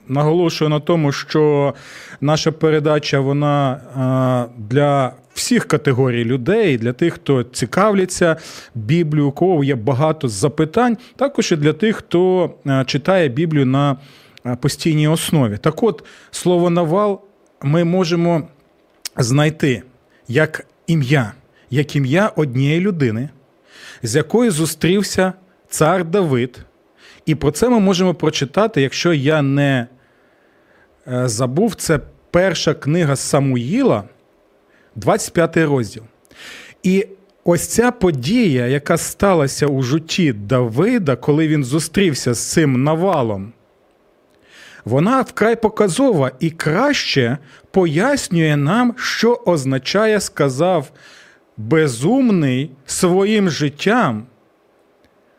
наголошую 0.09 0.68
на 0.68 0.80
тому, 0.80 1.12
що 1.12 1.75
наша 2.21 2.52
передача 2.52 3.21
вона 3.21 3.80
для 4.59 5.12
всіх 5.38 5.64
категорій 5.64 6.25
людей, 6.25 6.78
для 6.78 6.92
тих, 6.92 7.14
хто 7.14 7.42
цікавляться 7.42 8.37
Біблією, 8.75 9.28
у 9.28 9.33
кого 9.33 9.64
є 9.64 9.75
багато 9.75 10.28
запитань, 10.28 10.97
також 11.16 11.52
і 11.52 11.57
для 11.57 11.73
тих, 11.73 11.97
хто 11.97 12.50
читає 12.87 13.28
Біблію 13.28 13.66
на 13.66 13.97
постійній 14.61 15.09
основі. 15.09 15.57
Так 15.57 15.83
от, 15.83 16.04
слово 16.30 16.71
навал 16.71 17.21
ми 17.62 17.85
можемо 17.85 18.49
знайти 19.16 19.83
як 20.28 20.66
ім'я, 20.87 21.33
як 21.71 21.97
ім'я 21.97 22.33
однієї 22.37 22.80
людини, 22.80 23.28
з 24.02 24.16
якою 24.16 24.50
зустрівся 24.50 25.33
цар 25.68 26.04
Давид. 26.04 26.59
І 27.26 27.35
про 27.35 27.50
це 27.50 27.68
ми 27.68 27.80
можемо 27.80 28.14
прочитати, 28.14 28.83
якщо 28.83 29.12
я 29.12 29.42
не 29.42 29.87
е, 31.09 31.28
забув, 31.28 31.75
це 31.75 32.00
перша 32.30 32.75
книга 32.75 33.16
Самуїла, 33.16 34.04
25 34.99 35.57
розділ. 35.57 36.02
І 36.83 37.07
ось 37.45 37.67
ця 37.67 37.90
подія, 37.90 38.67
яка 38.67 38.97
сталася 38.97 39.67
у 39.67 39.83
житті 39.83 40.33
Давида, 40.33 41.17
коли 41.17 41.49
він 41.49 41.64
зустрівся 41.64 42.35
з 42.35 42.52
цим 42.52 42.85
навалом, 42.85 43.52
вона 44.85 45.21
вкрай 45.21 45.57
показова 45.57 46.31
і 46.40 46.50
краще 46.50 47.38
пояснює 47.71 48.57
нам, 48.57 48.95
що 48.99 49.43
означає, 49.47 50.21
сказав 50.21 50.90
безумний 51.57 52.71
своїм 52.87 53.50
життям, 53.50 54.26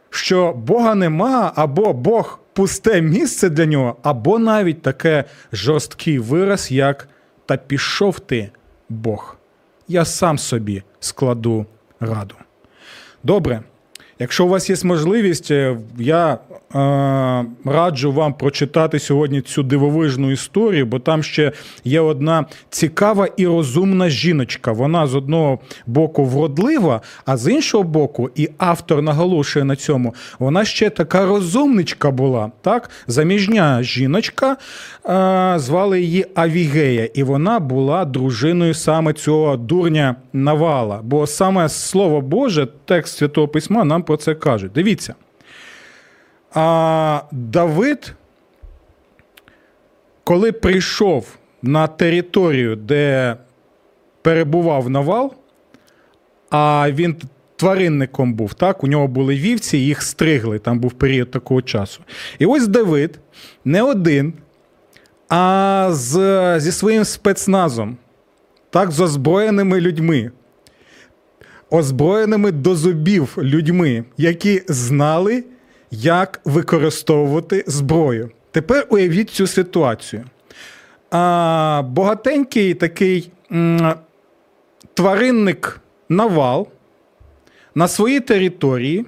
що 0.09 0.53
Бога 0.53 0.95
нема, 0.95 1.53
або 1.55 1.93
Бог 1.93 2.39
пусте 2.53 3.01
місце 3.01 3.49
для 3.49 3.65
нього, 3.65 3.97
або 4.03 4.39
навіть 4.39 4.81
таке 4.81 5.23
жорсткий 5.51 6.19
вираз, 6.19 6.71
як 6.71 7.07
та 7.45 7.57
пішов 7.57 8.19
ти, 8.19 8.49
Бог. 8.89 9.38
Я 9.91 10.05
сам 10.05 10.37
собі 10.37 10.83
складу 10.99 11.65
раду. 11.99 12.35
Добре. 13.23 13.63
Якщо 14.21 14.45
у 14.45 14.47
вас 14.47 14.69
є 14.69 14.75
можливість, 14.83 15.51
е, 15.51 15.77
я 15.97 16.33
е, 16.33 16.37
раджу 17.65 18.11
вам 18.11 18.33
прочитати 18.33 18.99
сьогодні 18.99 19.41
цю 19.41 19.63
дивовижну 19.63 20.31
історію, 20.31 20.85
бо 20.85 20.99
там 20.99 21.23
ще 21.23 21.51
є 21.83 22.01
одна 22.01 22.45
цікава 22.69 23.27
і 23.37 23.47
розумна 23.47 24.09
жіночка. 24.09 24.71
Вона 24.71 25.07
з 25.07 25.15
одного 25.15 25.59
боку 25.87 26.25
вродлива, 26.25 27.01
а 27.25 27.37
з 27.37 27.51
іншого 27.51 27.83
боку, 27.83 28.29
і 28.35 28.49
автор 28.57 29.01
наголошує 29.01 29.65
на 29.65 29.75
цьому, 29.75 30.15
вона 30.39 30.65
ще 30.65 30.89
така 30.89 31.25
розумничка 31.25 32.11
була. 32.11 32.51
Так? 32.61 32.89
Заміжня 33.07 33.83
жіночка, 33.83 34.57
е, 35.05 35.53
звали 35.59 36.01
її 36.01 36.25
Авігея, 36.35 37.05
і 37.13 37.23
вона 37.23 37.59
була 37.59 38.05
дружиною 38.05 38.73
саме 38.73 39.13
цього 39.13 39.57
дурня 39.57 40.15
Навала. 40.33 40.99
Бо 41.03 41.27
саме 41.27 41.69
Слово 41.69 42.21
Боже, 42.21 42.67
текст 42.85 43.17
Святого 43.17 43.47
Письма 43.47 43.83
нам 43.83 44.03
про 44.09 44.17
це 44.17 44.35
каже. 44.35 44.69
Дивіться. 44.75 45.15
А 46.53 47.21
Давид, 47.31 48.13
коли 50.23 50.51
прийшов 50.51 51.37
на 51.61 51.87
територію, 51.87 52.75
де 52.75 53.35
перебував 54.21 54.89
Навал, 54.89 55.33
а 56.49 56.91
він 56.91 57.15
тваринником 57.55 58.33
був, 58.33 58.53
так? 58.53 58.83
У 58.83 58.87
нього 58.87 59.07
були 59.07 59.35
вівці, 59.35 59.77
їх 59.77 60.01
стригли, 60.01 60.59
там 60.59 60.79
був 60.79 60.91
період 60.91 61.31
такого 61.31 61.61
часу. 61.61 62.01
І 62.39 62.45
ось 62.45 62.67
Давид 62.67 63.19
не 63.65 63.81
один, 63.81 64.33
а 65.29 65.87
з, 65.91 66.59
зі 66.59 66.71
своїм 66.71 67.05
спецназом, 67.05 67.97
так, 68.69 68.91
з 68.91 68.99
озброєними 68.99 69.81
людьми 69.81 70.31
озброєними 71.69 72.51
до 72.51 72.75
зубів 72.75 73.35
людьми, 73.37 74.03
які 74.17 74.61
знали, 74.67 75.43
як 75.91 76.41
використовувати 76.45 77.63
зброю. 77.67 78.31
Тепер 78.51 78.87
уявіть 78.89 79.29
цю 79.29 79.47
ситуацію. 79.47 80.23
А, 81.11 81.83
Богатенький 81.85 82.73
такий 82.73 83.31
м, 83.51 83.93
тваринник 84.93 85.81
Навал 86.09 86.67
на 87.75 87.87
своїй 87.87 88.19
території 88.19 89.05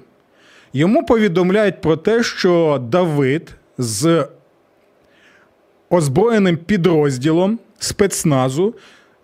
йому 0.72 1.06
повідомляють 1.06 1.80
про 1.80 1.96
те, 1.96 2.22
що 2.22 2.82
Давид 2.90 3.54
з 3.78 4.26
озброєним 5.90 6.56
підрозділом 6.56 7.58
спецназу 7.78 8.74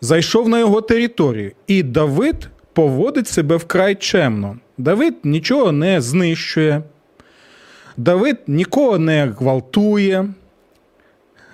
зайшов 0.00 0.48
на 0.48 0.58
його 0.58 0.80
територію. 0.80 1.52
І 1.66 1.82
Давид 1.82 2.48
поводить 2.78 3.28
себе 3.28 3.56
вкрай 3.56 3.94
чемно. 3.94 4.56
Давид 4.78 5.14
нічого 5.24 5.72
не 5.72 6.00
знищує, 6.00 6.82
Давид 7.96 8.36
нікого 8.46 8.98
не 8.98 9.26
гвалтує. 9.38 10.28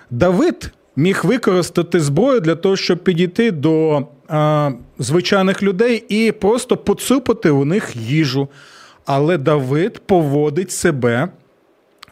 Давид 0.09 0.71
міг 0.95 1.21
використати 1.23 1.99
зброю 1.99 2.39
для 2.39 2.55
того, 2.55 2.75
щоб 2.75 3.03
підійти 3.03 3.51
до 3.51 4.07
а, 4.27 4.71
звичайних 4.99 5.63
людей 5.63 6.03
і 6.09 6.31
просто 6.31 6.77
поцупити 6.77 7.49
у 7.49 7.65
них 7.65 7.95
їжу. 7.95 8.47
Але 9.05 9.37
Давид 9.37 9.99
поводить 9.99 10.71
себе 10.71 11.27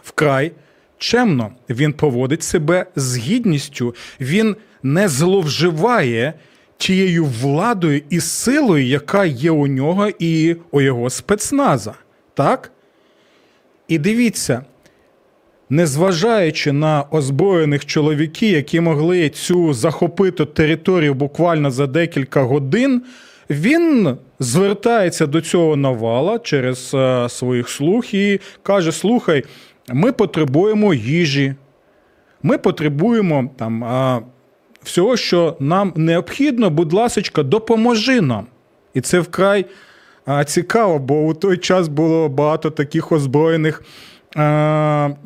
вкрай 0.03 0.51
чемно. 0.97 1.51
Він 1.69 1.93
поводить 1.93 2.43
себе 2.43 2.85
з 2.95 3.17
гідністю. 3.17 3.95
Він 4.19 4.55
не 4.83 5.07
зловживає 5.07 6.33
тією 6.83 7.25
владою 7.25 8.01
і 8.09 8.19
силою, 8.19 8.85
яка 8.85 9.25
є 9.25 9.51
у 9.51 9.67
нього 9.67 10.09
і 10.19 10.55
у 10.71 10.81
його 10.81 11.09
спецназа. 11.09 11.93
Так? 12.33 12.71
І 13.87 13.97
дивіться, 13.97 14.65
незважаючи 15.69 16.71
на 16.71 17.03
озброєних 17.11 17.85
чоловіків, 17.85 18.55
які 18.55 18.79
могли 18.79 19.29
цю 19.29 19.73
захопити 19.73 20.45
територію 20.45 21.13
буквально 21.13 21.71
за 21.71 21.87
декілька 21.87 22.41
годин, 22.41 23.01
він 23.49 24.17
звертається 24.39 25.27
до 25.27 25.41
цього 25.41 25.75
навала 25.75 26.39
через 26.39 26.91
е, 26.93 27.29
своїх 27.29 27.69
слуг 27.69 28.05
і 28.11 28.39
каже: 28.63 28.91
Слухай, 28.91 29.43
ми 29.93 30.11
потребуємо 30.11 30.93
їжі, 30.93 31.55
ми 32.43 32.57
потребуємо 32.57 33.49
там. 33.57 33.83
Всього, 34.83 35.17
що 35.17 35.57
нам 35.59 35.93
необхідно, 35.95 36.69
будь 36.69 36.93
ласка, 36.93 37.43
допоможи 37.43 38.21
нам. 38.21 38.47
І 38.93 39.01
це 39.01 39.19
вкрай 39.19 39.65
цікаво, 40.45 40.99
бо 40.99 41.21
у 41.21 41.33
той 41.33 41.57
час 41.57 41.87
було 41.87 42.29
багато 42.29 42.71
таких 42.71 43.11
озброєних 43.11 43.83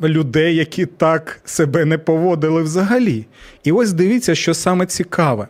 людей, 0.02 0.56
які 0.56 0.86
так 0.86 1.40
себе 1.44 1.84
не 1.84 1.98
поводили 1.98 2.62
взагалі. 2.62 3.26
І 3.64 3.72
ось 3.72 3.92
дивіться, 3.92 4.34
що 4.34 4.54
саме 4.54 4.86
цікаве. 4.86 5.48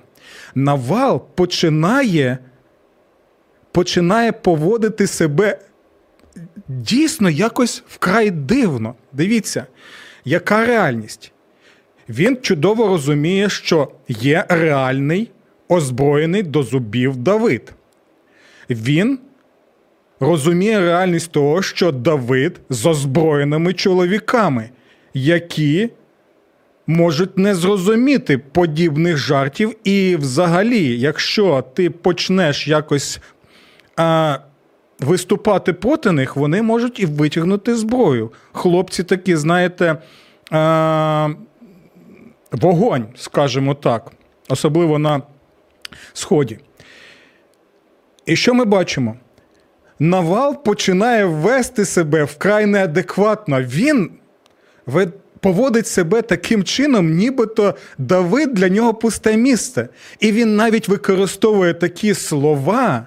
Навал 0.54 1.24
починає, 1.34 2.38
починає 3.72 4.32
поводити 4.32 5.06
себе 5.06 5.58
дійсно 6.68 7.30
якось 7.30 7.82
вкрай 7.88 8.30
дивно. 8.30 8.94
Дивіться, 9.12 9.66
яка 10.24 10.66
реальність. 10.66 11.32
Він 12.08 12.38
чудово 12.42 12.88
розуміє, 12.88 13.48
що 13.48 13.88
є 14.08 14.44
реальний 14.48 15.30
озброєний 15.68 16.42
до 16.42 16.62
зубів 16.62 17.16
Давид. 17.16 17.72
Він 18.70 19.18
розуміє 20.20 20.80
реальність 20.80 21.32
того, 21.32 21.62
що 21.62 21.92
Давид 21.92 22.60
з 22.70 22.86
озброєними 22.86 23.72
чоловіками, 23.72 24.70
які 25.14 25.90
можуть 26.86 27.38
не 27.38 27.54
зрозуміти 27.54 28.38
подібних 28.38 29.16
жартів. 29.16 29.76
І, 29.84 30.16
взагалі, 30.16 31.00
якщо 31.00 31.64
ти 31.74 31.90
почнеш 31.90 32.68
якось 32.68 33.20
а, 33.96 34.38
виступати 35.00 35.72
проти 35.72 36.12
них, 36.12 36.36
вони 36.36 36.62
можуть 36.62 37.00
і 37.00 37.06
витягнути 37.06 37.74
зброю. 37.74 38.32
Хлопці 38.52 39.02
такі, 39.02 39.36
знаєте, 39.36 39.96
вогонь, 42.52 43.06
скажімо 43.16 43.74
так, 43.74 44.12
особливо 44.48 44.98
на 44.98 45.22
Сході. 46.12 46.58
І 48.26 48.37
що 48.37 48.54
ми 48.54 48.64
бачимо? 48.64 49.16
Навал 49.98 50.62
починає 50.62 51.24
вести 51.24 51.84
себе 51.84 52.24
вкрай 52.24 52.66
неадекватно. 52.66 53.62
Він 53.62 54.11
поводить 55.40 55.87
себе 55.87 56.22
таким 56.22 56.64
чином, 56.64 57.14
нібито 57.14 57.74
Давид 57.98 58.54
для 58.54 58.68
нього 58.68 58.94
пусте 58.94 59.37
місце. 59.37 59.88
І 60.20 60.32
він 60.32 60.56
навіть 60.56 60.88
використовує 60.88 61.74
такі 61.74 62.14
слова, 62.14 63.06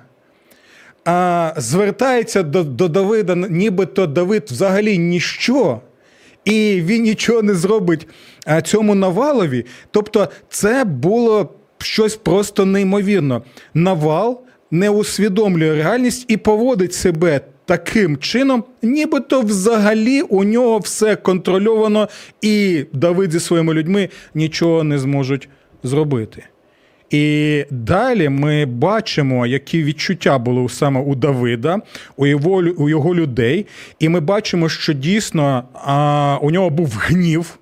а, 1.05 1.53
звертається 1.57 2.43
до, 2.43 2.63
до 2.63 2.87
Давида, 2.87 3.35
нібито 3.35 4.07
Давид 4.07 4.43
взагалі 4.49 4.97
ніщо. 4.97 5.81
І 6.45 6.81
він 6.85 7.03
нічого 7.03 7.41
не 7.41 7.53
зробить 7.53 8.07
цьому 8.63 8.95
навалові. 8.95 9.65
Тобто, 9.91 10.29
це 10.49 10.83
було 10.83 11.49
щось 11.77 12.15
просто 12.15 12.65
неймовірно. 12.65 13.43
Навал 13.73 14.41
не 14.71 14.89
усвідомлює 14.89 15.75
реальність 15.75 16.25
і 16.27 16.37
поводить 16.37 16.93
себе 16.93 17.41
таким 17.65 18.17
чином, 18.17 18.63
нібито 18.81 19.41
взагалі 19.41 20.21
у 20.21 20.43
нього 20.43 20.79
все 20.79 21.15
контрольовано, 21.15 22.09
і 22.41 22.85
Давид 22.93 23.31
зі 23.31 23.39
своїми 23.39 23.73
людьми 23.73 24.09
нічого 24.35 24.83
не 24.83 24.99
зможуть 24.99 25.49
зробити. 25.83 26.43
І 27.11 27.65
далі 27.69 28.29
ми 28.29 28.65
бачимо, 28.65 29.47
які 29.47 29.83
відчуття 29.83 30.37
були 30.37 30.69
саме 30.69 31.01
у 31.01 31.15
Давида, 31.15 31.79
у 32.17 32.27
його, 32.27 32.51
у 32.77 32.89
його 32.89 33.15
людей. 33.15 33.65
І 33.99 34.09
ми 34.09 34.19
бачимо, 34.19 34.69
що 34.69 34.93
дійсно 34.93 35.63
а, 35.73 36.37
у 36.41 36.51
нього 36.51 36.69
був 36.69 36.97
гнів, 36.99 37.59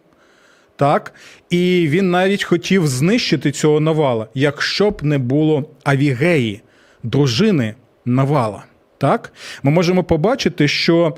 так? 0.76 1.14
І 1.50 1.88
він 1.90 2.12
навіть 2.12 2.44
хотів 2.44 2.88
знищити 2.88 3.52
цього 3.52 3.80
навала, 3.80 4.28
якщо 4.34 4.92
б 4.92 5.04
не 5.04 5.18
було 5.18 5.70
Авігеї, 5.84 6.62
дружини 7.04 7.76
Навала. 8.06 8.64
Так? 8.98 9.34
Ми 9.64 9.72
можемо 9.72 10.04
побачити, 10.04 10.68
що 10.68 11.18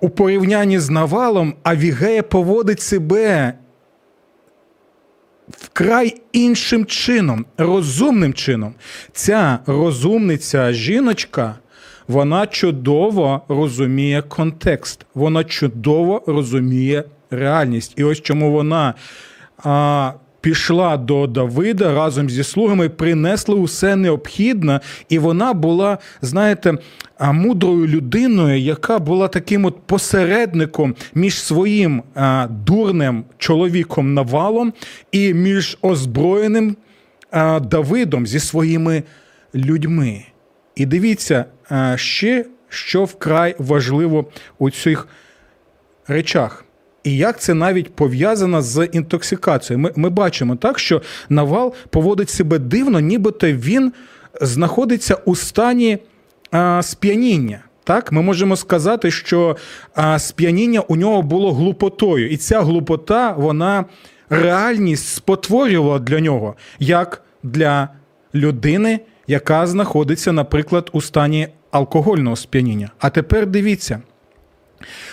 у 0.00 0.08
порівнянні 0.08 0.78
з 0.78 0.90
Навалом 0.90 1.54
Авігея 1.62 2.22
поводить 2.22 2.80
себе 2.80 3.54
вкрай 5.58 6.20
іншим 6.32 6.86
чином, 6.86 7.46
розумним 7.58 8.34
чином. 8.34 8.74
Ця 9.12 9.58
розумниця 9.66 10.72
жіночка, 10.72 11.54
вона 12.08 12.46
чудово 12.46 13.42
розуміє 13.48 14.22
контекст, 14.22 15.06
вона 15.14 15.44
чудово 15.44 16.22
розуміє 16.26 17.04
реальність. 17.30 17.92
І 17.96 18.04
ось 18.04 18.20
чому 18.20 18.52
вона 18.52 18.94
а, 19.64 20.12
пішла 20.42 20.96
до 20.96 21.26
Давида 21.26 21.94
разом 21.94 22.30
зі 22.30 22.44
слугами, 22.44 22.88
принесла 22.88 23.54
усе 23.54 23.96
необхідне, 23.96 24.80
і 25.08 25.18
вона 25.18 25.52
була, 25.52 25.98
знаєте, 26.22 26.74
мудрою 27.20 27.86
людиною, 27.86 28.58
яка 28.58 28.98
була 28.98 29.28
таким 29.28 29.64
от 29.64 29.76
посередником 29.86 30.94
між 31.14 31.42
своїм 31.42 32.02
дурним 32.48 33.24
чоловіком 33.38 34.14
Навалом 34.14 34.72
і 35.12 35.34
між 35.34 35.78
озброєним 35.82 36.76
Давидом 37.62 38.26
зі 38.26 38.40
своїми 38.40 39.02
людьми. 39.54 40.24
І 40.74 40.86
дивіться, 40.86 41.44
ще 41.96 42.44
що 42.68 43.04
вкрай 43.04 43.54
важливо 43.58 44.26
у 44.58 44.70
цих 44.70 45.08
речах. 46.06 46.64
І 47.04 47.16
як 47.16 47.40
це 47.40 47.54
навіть 47.54 47.94
пов'язано 47.94 48.62
з 48.62 48.88
інтоксикацією? 48.92 49.78
Ми, 49.78 49.92
ми 49.96 50.10
бачимо 50.10 50.56
так, 50.56 50.78
що 50.78 51.02
Навал 51.28 51.74
поводить 51.90 52.30
себе 52.30 52.58
дивно, 52.58 53.00
нібито 53.00 53.46
він 53.52 53.92
знаходиться 54.40 55.14
у 55.14 55.36
стані 55.36 55.98
а, 56.50 56.82
сп'яніння. 56.82 57.60
Так, 57.84 58.12
ми 58.12 58.22
можемо 58.22 58.56
сказати, 58.56 59.10
що 59.10 59.56
а, 59.94 60.18
сп'яніння 60.18 60.80
у 60.80 60.96
нього 60.96 61.22
було 61.22 61.52
глупотою, 61.52 62.28
і 62.28 62.36
ця 62.36 62.60
глупота, 62.60 63.32
вона 63.32 63.84
реальність 64.30 65.08
спотворювала 65.08 65.98
для 65.98 66.20
нього, 66.20 66.54
як 66.78 67.22
для 67.42 67.88
людини, 68.34 69.00
яка 69.26 69.66
знаходиться, 69.66 70.32
наприклад, 70.32 70.90
у 70.92 71.00
стані 71.00 71.48
алкогольного 71.70 72.36
сп'яніння. 72.36 72.90
А 72.98 73.10
тепер 73.10 73.46
дивіться. 73.46 74.02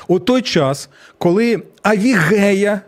У 0.07 0.19
той 0.19 0.41
час, 0.41 0.89
коли 1.17 1.63
Авігея 1.83 2.81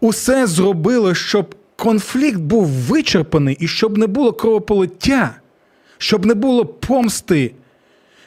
усе 0.00 0.46
зробила, 0.46 1.14
щоб 1.14 1.54
конфлікт 1.76 2.38
був 2.38 2.66
вичерпаний 2.66 3.56
і 3.60 3.68
щоб 3.68 3.98
не 3.98 4.06
було 4.06 4.32
кровополиття, 4.32 5.34
щоб 5.98 6.26
не 6.26 6.34
було 6.34 6.66
помсти, 6.66 7.54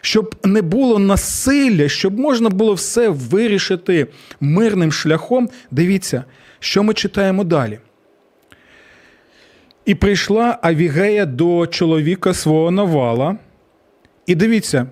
щоб 0.02 0.36
не 0.44 0.62
було 0.62 1.00
насилля, 1.00 1.90
щоб 1.90 2.20
можна 2.20 2.50
було 2.50 2.74
все 2.74 3.10
вирішити 3.10 4.08
мирним 4.40 4.92
шляхом. 4.92 5.50
Дивіться, 5.72 6.24
що 6.60 6.84
ми 6.84 6.94
читаємо 6.94 7.44
далі. 7.44 7.80
І 9.86 9.96
прийшла 9.96 10.60
Авігея 10.62 11.26
до 11.26 11.68
чоловіка 11.68 12.34
свого 12.34 12.72
Навала. 12.72 13.38
І 14.26 14.36
дивіться, 14.36 14.88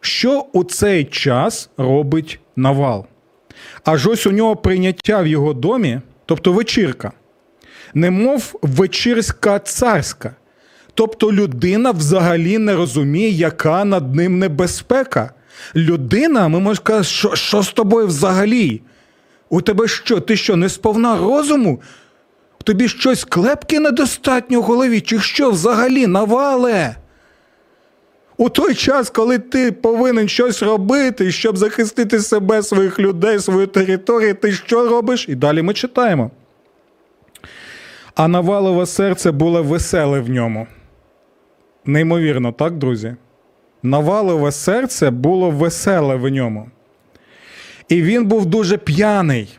що 0.00 0.46
у 0.52 0.64
цей 0.64 1.04
час 1.04 1.70
робить 1.76 2.40
Навал? 2.56 3.06
Аж 3.84 4.06
ось 4.06 4.26
у 4.26 4.30
нього 4.30 4.56
прийняття 4.56 5.22
в 5.22 5.26
його 5.26 5.54
домі, 5.54 6.00
тобто 6.26 6.52
вечірка, 6.52 7.12
немов 7.94 8.54
вечірська 8.62 9.58
царська. 9.58 10.36
Тобто 10.94 11.32
людина 11.32 11.90
взагалі 11.90 12.58
не 12.58 12.76
розуміє, 12.76 13.28
яка 13.28 13.84
над 13.84 14.14
ним 14.14 14.38
небезпека. 14.38 15.32
Людина, 15.76 16.48
ми 16.48 16.60
можемо 16.60 16.74
сказати, 16.74 17.04
що, 17.04 17.34
що 17.34 17.62
з 17.62 17.72
тобою 17.72 18.06
взагалі? 18.06 18.82
У 19.48 19.60
тебе 19.60 19.88
що? 19.88 20.20
Ти 20.20 20.36
що, 20.36 20.56
не 20.56 20.68
сповна 20.68 21.18
розуму? 21.18 21.82
Тобі 22.64 22.88
щось 22.88 23.24
клепки 23.24 23.80
недостатньо 23.80 24.60
в 24.60 24.62
голові, 24.62 25.00
чи 25.00 25.20
що 25.20 25.50
взагалі 25.50 26.06
навале? 26.06 26.96
У 28.42 28.48
той 28.48 28.74
час, 28.74 29.10
коли 29.10 29.38
ти 29.38 29.72
повинен 29.72 30.28
щось 30.28 30.62
робити, 30.62 31.32
щоб 31.32 31.56
захистити 31.56 32.20
себе, 32.20 32.62
своїх 32.62 32.98
людей, 32.98 33.38
свою 33.38 33.66
територію, 33.66 34.34
ти 34.34 34.52
що 34.52 34.88
робиш? 34.88 35.26
І 35.28 35.34
далі 35.34 35.62
ми 35.62 35.74
читаємо. 35.74 36.30
А 38.14 38.28
Навалове 38.28 38.86
серце 38.86 39.32
було 39.32 39.62
веселе 39.62 40.20
в 40.20 40.28
ньому. 40.28 40.66
Неймовірно, 41.84 42.52
так, 42.52 42.78
друзі? 42.78 43.16
Навалове 43.82 44.52
серце 44.52 45.10
було 45.10 45.50
веселе 45.50 46.16
в 46.16 46.28
ньому. 46.28 46.70
І 47.88 48.02
він 48.02 48.26
був 48.26 48.46
дуже 48.46 48.76
п'яний. 48.76 49.58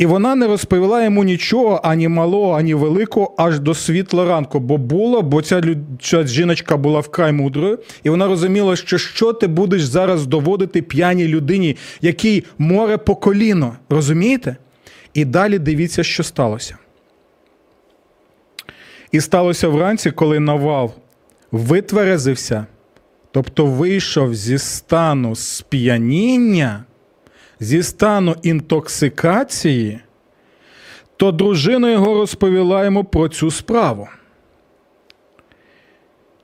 І 0.00 0.06
вона 0.06 0.34
не 0.34 0.46
розповіла 0.46 1.04
йому 1.04 1.24
нічого 1.24 1.80
ані 1.84 2.08
малого, 2.08 2.52
ані 2.52 2.74
великого, 2.74 3.34
аж 3.38 3.60
до 3.60 3.74
світла 3.74 4.24
ранку. 4.24 4.60
Бо 4.60 4.76
було, 4.76 5.22
бо 5.22 5.42
ця, 5.42 5.60
люд... 5.60 5.78
ця 6.02 6.26
жіночка 6.26 6.76
була 6.76 7.00
вкрай 7.00 7.32
мудрою, 7.32 7.78
і 8.02 8.10
вона 8.10 8.26
розуміла, 8.26 8.76
що 8.76 8.98
що 8.98 9.32
ти 9.32 9.46
будеш 9.46 9.84
зараз 9.84 10.26
доводити 10.26 10.82
п'яній 10.82 11.28
людині, 11.28 11.76
якій 12.00 12.44
море 12.58 12.98
по 12.98 13.16
коліно. 13.16 13.76
Розумієте? 13.88 14.56
І 15.14 15.24
далі 15.24 15.58
дивіться, 15.58 16.02
що 16.02 16.22
сталося. 16.22 16.78
І 19.12 19.20
сталося 19.20 19.68
вранці, 19.68 20.10
коли 20.10 20.40
Навал 20.40 20.92
витверезився, 21.52 22.66
тобто 23.30 23.66
вийшов 23.66 24.34
зі 24.34 24.58
стану 24.58 25.36
сп'яніння 25.36 26.84
зі 27.60 27.82
стану 27.82 28.36
інтоксикації, 28.42 30.00
то 31.16 31.32
дружина 31.32 31.90
його 31.90 32.14
розповіла 32.14 32.84
йому 32.84 33.04
про 33.04 33.28
цю 33.28 33.50
справу. 33.50 34.08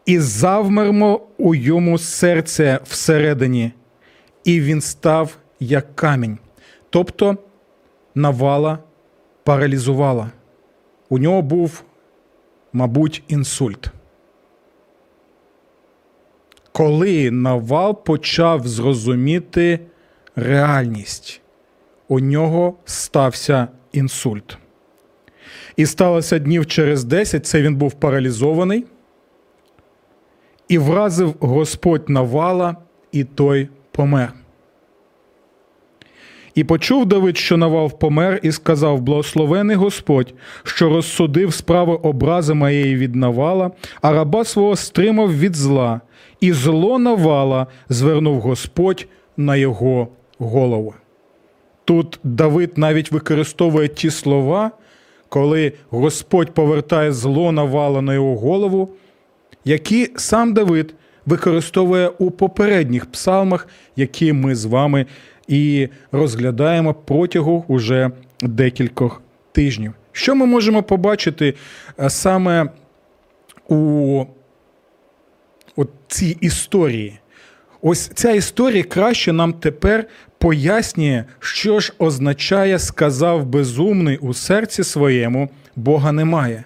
І 0.07 0.19
завмермо 0.19 1.21
у 1.39 1.55
йому 1.55 1.99
серце 1.99 2.81
всередині, 2.85 3.73
і 4.45 4.61
він 4.61 4.81
став 4.81 5.37
як 5.61 5.97
камінь. 5.97 6.39
Тобто 6.91 7.37
навала 8.15 8.79
паралізувала. 9.45 10.31
У 11.09 11.19
нього 11.19 11.43
був, 11.43 11.85
мабуть, 12.73 13.23
інсульт. 13.29 13.91
Коли 16.73 17.31
навал 17.31 18.05
почав 18.05 18.67
зрозуміти 18.69 19.81
реальність. 20.37 21.41
У 22.09 22.21
нього 22.21 22.75
стався 22.85 23.69
інсульт. 23.93 24.59
І 25.77 25.87
сталося 25.87 26.39
днів 26.39 26.67
через 26.67 27.05
10, 27.05 27.47
це 27.47 27.63
він 27.63 27.77
був 27.77 27.93
паралізований, 27.93 28.85
і 30.69 30.79
вразив 30.79 31.35
Господь 31.41 32.09
Навала, 32.09 32.77
і 33.13 33.25
той 33.25 33.69
помер. 33.91 34.33
І 36.55 36.65
почув 36.65 37.07
Давид, 37.07 37.37
що 37.37 37.57
Навал 37.57 37.99
помер, 37.99 38.41
і 38.43 38.53
сказав: 38.53 39.01
Благословений 39.01 39.77
Господь, 39.77 40.35
що 40.65 40.89
розсудив 40.89 41.55
справи 41.55 41.95
образи 41.95 42.55
моєї 42.55 42.97
від 42.97 43.15
Навала, 43.15 43.71
а 44.03 44.13
раба 44.13 44.45
свого 44.45 44.77
стримав 44.77 45.39
від 45.39 45.57
зла, 45.57 46.01
і 46.41 46.53
зло 46.53 46.99
Навала 46.99 47.67
звернув 47.89 48.41
Господь 48.41 49.07
на 49.37 49.57
його 49.57 50.09
голову. 50.39 50.95
Тут 51.85 52.19
Давид 52.25 52.79
навіть 52.79 53.13
використовує 53.13 53.89
ті 53.89 54.11
слова, 54.11 54.71
коли 55.29 55.73
Господь 55.91 56.55
повертає 56.55 57.13
зло 57.13 57.53
Навала 57.53 58.03
на 58.03 58.15
його 58.15 58.37
голову, 58.37 58.89
які 59.65 60.11
сам 60.17 60.55
Давид 60.55 60.95
використовує 61.27 62.09
у 62.09 62.31
попередніх 62.31 63.07
псалмах, 63.07 63.69
які 63.97 64.33
ми 64.33 64.55
з 64.55 64.65
вами 64.65 65.07
і 65.49 65.89
розглядаємо 66.13 66.95
протягом 66.95 67.65
уже 67.69 68.11
декількох 68.43 69.23
тижнів. 69.53 69.93
Що 70.13 70.35
ми 70.35 70.47
можемо 70.47 70.83
побачити 70.83 71.55
е, 72.01 72.11
саме 72.11 72.71
у 73.69 74.25
от 75.77 75.91
цій 76.09 76.37
історії? 76.41 77.19
Ось 77.89 78.11
ця 78.15 78.31
історія 78.31 78.85
краще 78.85 79.33
нам 79.33 79.53
тепер 79.53 80.05
пояснює, 80.39 81.25
що 81.41 81.81
ж 81.81 81.93
означає 81.99 82.79
сказав 82.79 83.47
безумний 83.47 84.17
у 84.17 84.35
серці 84.35 84.85
своєму, 84.85 85.49
Бога 85.77 86.13
немає. 86.13 86.65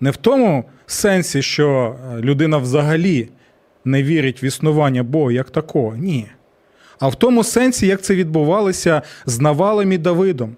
Не 0.00 0.10
в 0.10 0.16
тому 0.16 0.64
сенсі, 0.86 1.42
що 1.42 1.96
е, 2.14 2.20
людина 2.20 2.58
взагалі 2.58 3.28
не 3.84 4.02
вірить 4.02 4.42
в 4.42 4.44
існування 4.44 5.02
Бога 5.02 5.32
як 5.32 5.50
такого. 5.50 5.96
Ні. 5.96 6.26
А 6.98 7.08
в 7.08 7.14
тому 7.14 7.44
сенсі, 7.44 7.86
як 7.86 8.02
це 8.02 8.14
відбувалося 8.14 9.02
з 9.26 9.40
Навалом 9.40 9.92
і 9.92 9.98
Давидом. 9.98 10.56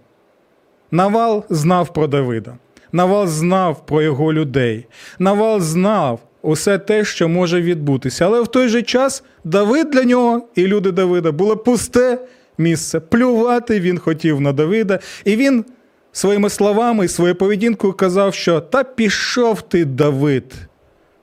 Навал 0.90 1.44
знав 1.50 1.92
про 1.92 2.06
Давида. 2.06 2.56
Навал 2.92 3.26
знав 3.26 3.86
про 3.86 4.02
його 4.02 4.32
людей. 4.32 4.86
Навал 5.18 5.60
знав 5.60 6.20
усе 6.42 6.78
те, 6.78 7.04
що 7.04 7.28
може 7.28 7.62
відбутися. 7.62 8.26
Але 8.26 8.40
в 8.40 8.46
той 8.46 8.68
же 8.68 8.82
час 8.82 9.24
Давид 9.44 9.90
для 9.90 10.04
нього 10.04 10.48
і 10.54 10.66
люди 10.66 10.92
Давида 10.92 11.32
було 11.32 11.56
пусте 11.56 12.18
місце. 12.58 13.00
Плювати 13.00 13.80
він 13.80 13.98
хотів 13.98 14.40
на 14.40 14.52
Давида. 14.52 14.98
І 15.24 15.36
він 15.36 15.64
своїми 16.12 16.50
словами 16.50 17.04
і 17.04 17.08
своєю 17.08 17.34
поведінкою 17.34 17.92
казав, 17.92 18.34
що 18.34 18.60
та 18.60 18.84
пішов 18.84 19.62
ти, 19.62 19.84
Давид, 19.84 20.54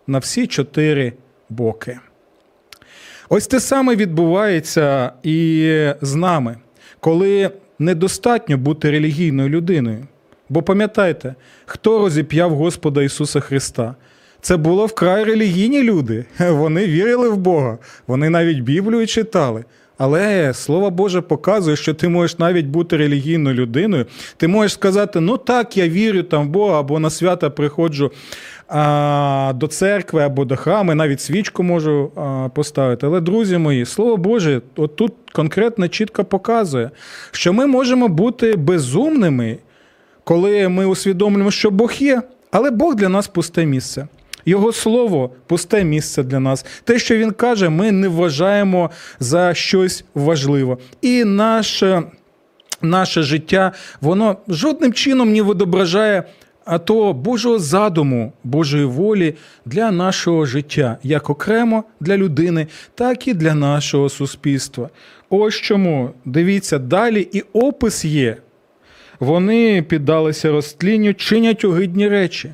на 0.07 0.19
всі 0.19 0.47
чотири 0.47 1.13
боки. 1.49 1.99
Ось 3.29 3.47
те 3.47 3.59
саме 3.59 3.95
відбувається 3.95 5.11
і 5.23 5.89
з 6.01 6.15
нами, 6.15 6.57
коли 6.99 7.51
недостатньо 7.79 8.57
бути 8.57 8.91
релігійною 8.91 9.49
людиною. 9.49 10.07
Бо 10.49 10.63
пам'ятайте, 10.63 11.35
хто 11.65 11.99
розіп'яв 11.99 12.55
Господа 12.55 13.03
Ісуса 13.03 13.39
Христа? 13.39 13.95
Це 14.41 14.57
було 14.57 14.85
вкрай 14.85 15.23
релігійні 15.23 15.83
люди. 15.83 16.25
Вони 16.49 16.85
вірили 16.85 17.29
в 17.29 17.37
Бога, 17.37 17.77
вони 18.07 18.29
навіть 18.29 18.59
Біблію 18.59 19.07
читали. 19.07 19.63
Але 19.99 20.53
Слово 20.53 20.89
Боже 20.89 21.21
показує, 21.21 21.75
що 21.75 21.93
ти 21.93 22.09
можеш 22.09 22.39
навіть 22.39 22.65
бути 22.65 22.97
релігійною 22.97 23.55
людиною. 23.55 24.05
Ти 24.37 24.47
можеш 24.47 24.73
сказати, 24.73 25.19
ну 25.19 25.37
так, 25.37 25.77
я 25.77 25.89
вірю 25.89 26.23
там 26.23 26.47
в 26.47 26.49
Бога, 26.49 26.79
або 26.79 26.99
на 26.99 27.09
свята 27.09 27.49
приходжу 27.49 28.11
а, 28.67 29.53
до 29.55 29.67
церкви 29.67 30.21
або 30.21 30.45
до 30.45 30.55
храму, 30.55 30.95
навіть 30.95 31.21
свічку 31.21 31.63
можу 31.63 32.11
а, 32.15 32.49
поставити. 32.55 33.05
Але, 33.05 33.21
друзі 33.21 33.57
мої, 33.57 33.85
Слово 33.85 34.17
Боже, 34.17 34.61
от 34.75 34.95
тут 34.95 35.13
конкретно 35.33 35.87
чітко 35.87 36.23
показує, 36.25 36.91
що 37.31 37.53
ми 37.53 37.65
можемо 37.67 38.07
бути 38.07 38.55
безумними, 38.55 39.57
коли 40.23 40.69
ми 40.69 40.85
усвідомлюємо, 40.85 41.51
що 41.51 41.71
Бог 41.71 41.93
є, 41.93 42.21
але 42.51 42.71
Бог 42.71 42.95
для 42.95 43.09
нас 43.09 43.27
пусте 43.27 43.65
місце. 43.65 44.07
Його 44.45 44.73
слово 44.73 45.31
пусте 45.47 45.83
місце 45.83 46.23
для 46.23 46.39
нас. 46.39 46.65
Те, 46.83 46.99
що 46.99 47.17
він 47.17 47.31
каже, 47.31 47.69
ми 47.69 47.91
не 47.91 48.07
вважаємо 48.07 48.89
за 49.19 49.53
щось 49.53 50.05
важливе. 50.15 50.77
І 51.01 51.23
наше, 51.23 52.03
наше 52.81 53.21
життя, 53.23 53.71
воно 54.01 54.37
жодним 54.47 54.93
чином 54.93 55.33
не 55.33 55.43
відображає 55.43 56.23
а 56.69 56.77
то 56.77 57.13
Божого 57.13 57.59
задуму, 57.59 58.33
Божої 58.43 58.85
волі 58.85 59.35
для 59.65 59.91
нашого 59.91 60.45
життя, 60.45 60.97
як 61.03 61.29
окремо 61.29 61.83
для 61.99 62.17
людини, 62.17 62.67
так 62.95 63.27
і 63.27 63.33
для 63.33 63.55
нашого 63.55 64.09
суспільства. 64.09 64.89
Ось 65.29 65.55
чому 65.55 66.11
дивіться 66.25 66.79
далі, 66.79 67.27
і 67.31 67.43
опис 67.53 68.05
є. 68.05 68.37
Вони 69.19 69.81
піддалися 69.81 70.51
розтлінню, 70.51 71.13
чинять 71.13 71.65
огидні 71.65 72.07
речі. 72.07 72.51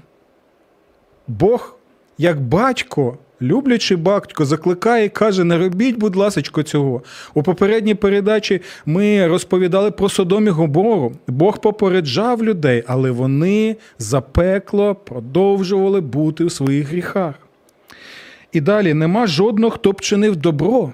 Бог, 1.28 1.75
як 2.18 2.42
батько, 2.42 3.18
люблячий 3.42 3.98
батько, 3.98 4.46
закликає 4.46 5.06
і 5.06 5.10
каже: 5.10 5.44
не 5.44 5.58
робіть, 5.58 5.98
будь 5.98 6.16
ласка, 6.16 6.64
цього. 6.64 7.04
У 7.34 7.44
попередній 7.44 7.96
передачі 7.96 8.62
ми 8.86 9.28
розповідали 9.28 9.92
про 9.92 10.10
Содом 10.10 10.48
і 10.48 10.50
Гомору. 10.50 11.12
Бог 11.28 11.62
попереджав 11.62 12.44
людей, 12.44 12.84
але 12.88 13.12
вони 13.12 13.76
запекло 14.00 14.96
продовжували 14.96 16.02
бути 16.02 16.44
у 16.44 16.50
своїх 16.50 16.88
гріхах. 16.88 17.36
І 18.52 18.62
далі 18.62 18.94
нема 18.94 19.28
жодного, 19.28 19.72
хто 19.72 19.92
б 19.92 20.02
чинив 20.02 20.36
добро. 20.36 20.94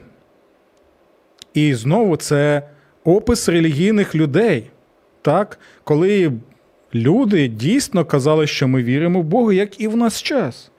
І 1.53 1.73
знову 1.73 2.15
це 2.15 2.69
опис 3.03 3.49
релігійних 3.49 4.15
людей. 4.15 4.69
Так, 5.21 5.59
коли 5.83 6.31
люди 6.95 7.47
дійсно 7.47 8.05
казали, 8.05 8.47
що 8.47 8.67
ми 8.67 8.83
віримо 8.83 9.21
в 9.21 9.23
Бога, 9.23 9.53
як 9.53 9.81
і 9.81 9.87
в 9.87 9.97
нас 9.97 10.21
час. 10.21 10.70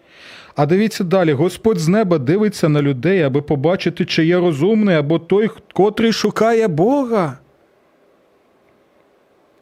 А 0.56 0.66
дивіться 0.66 1.04
далі: 1.04 1.32
Господь 1.32 1.78
з 1.78 1.88
неба 1.88 2.18
дивиться 2.18 2.68
на 2.68 2.82
людей, 2.82 3.22
аби 3.22 3.42
побачити, 3.42 4.04
чи 4.04 4.24
є 4.24 4.40
розумний, 4.40 4.96
або 4.96 5.18
той, 5.18 5.50
котрий 5.72 6.12
шукає 6.12 6.68
Бога. 6.68 7.38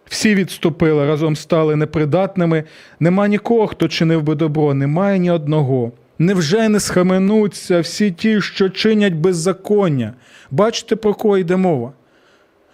Всі 0.05 0.35
відступили, 0.35 1.07
разом 1.07 1.37
стали 1.37 1.77
непридатними. 1.77 2.65
Нема 3.01 3.29
нікого, 3.29 3.67
хто 3.67 3.89
чинив 3.89 4.23
би 4.23 4.35
добро, 4.35 4.75
немає 4.75 5.19
ні 5.19 5.31
одного. 5.31 5.93
Невже 6.19 6.69
не 6.69 6.81
схаменуться 6.81 7.81
всі 7.81 8.11
ті, 8.11 8.41
що 8.41 8.69
чинять 8.71 9.15
беззаконня? 9.15 10.15
Бачите, 10.51 10.97
про 10.97 11.15
кого 11.15 11.39
йде 11.39 11.57
мова? 11.57 11.93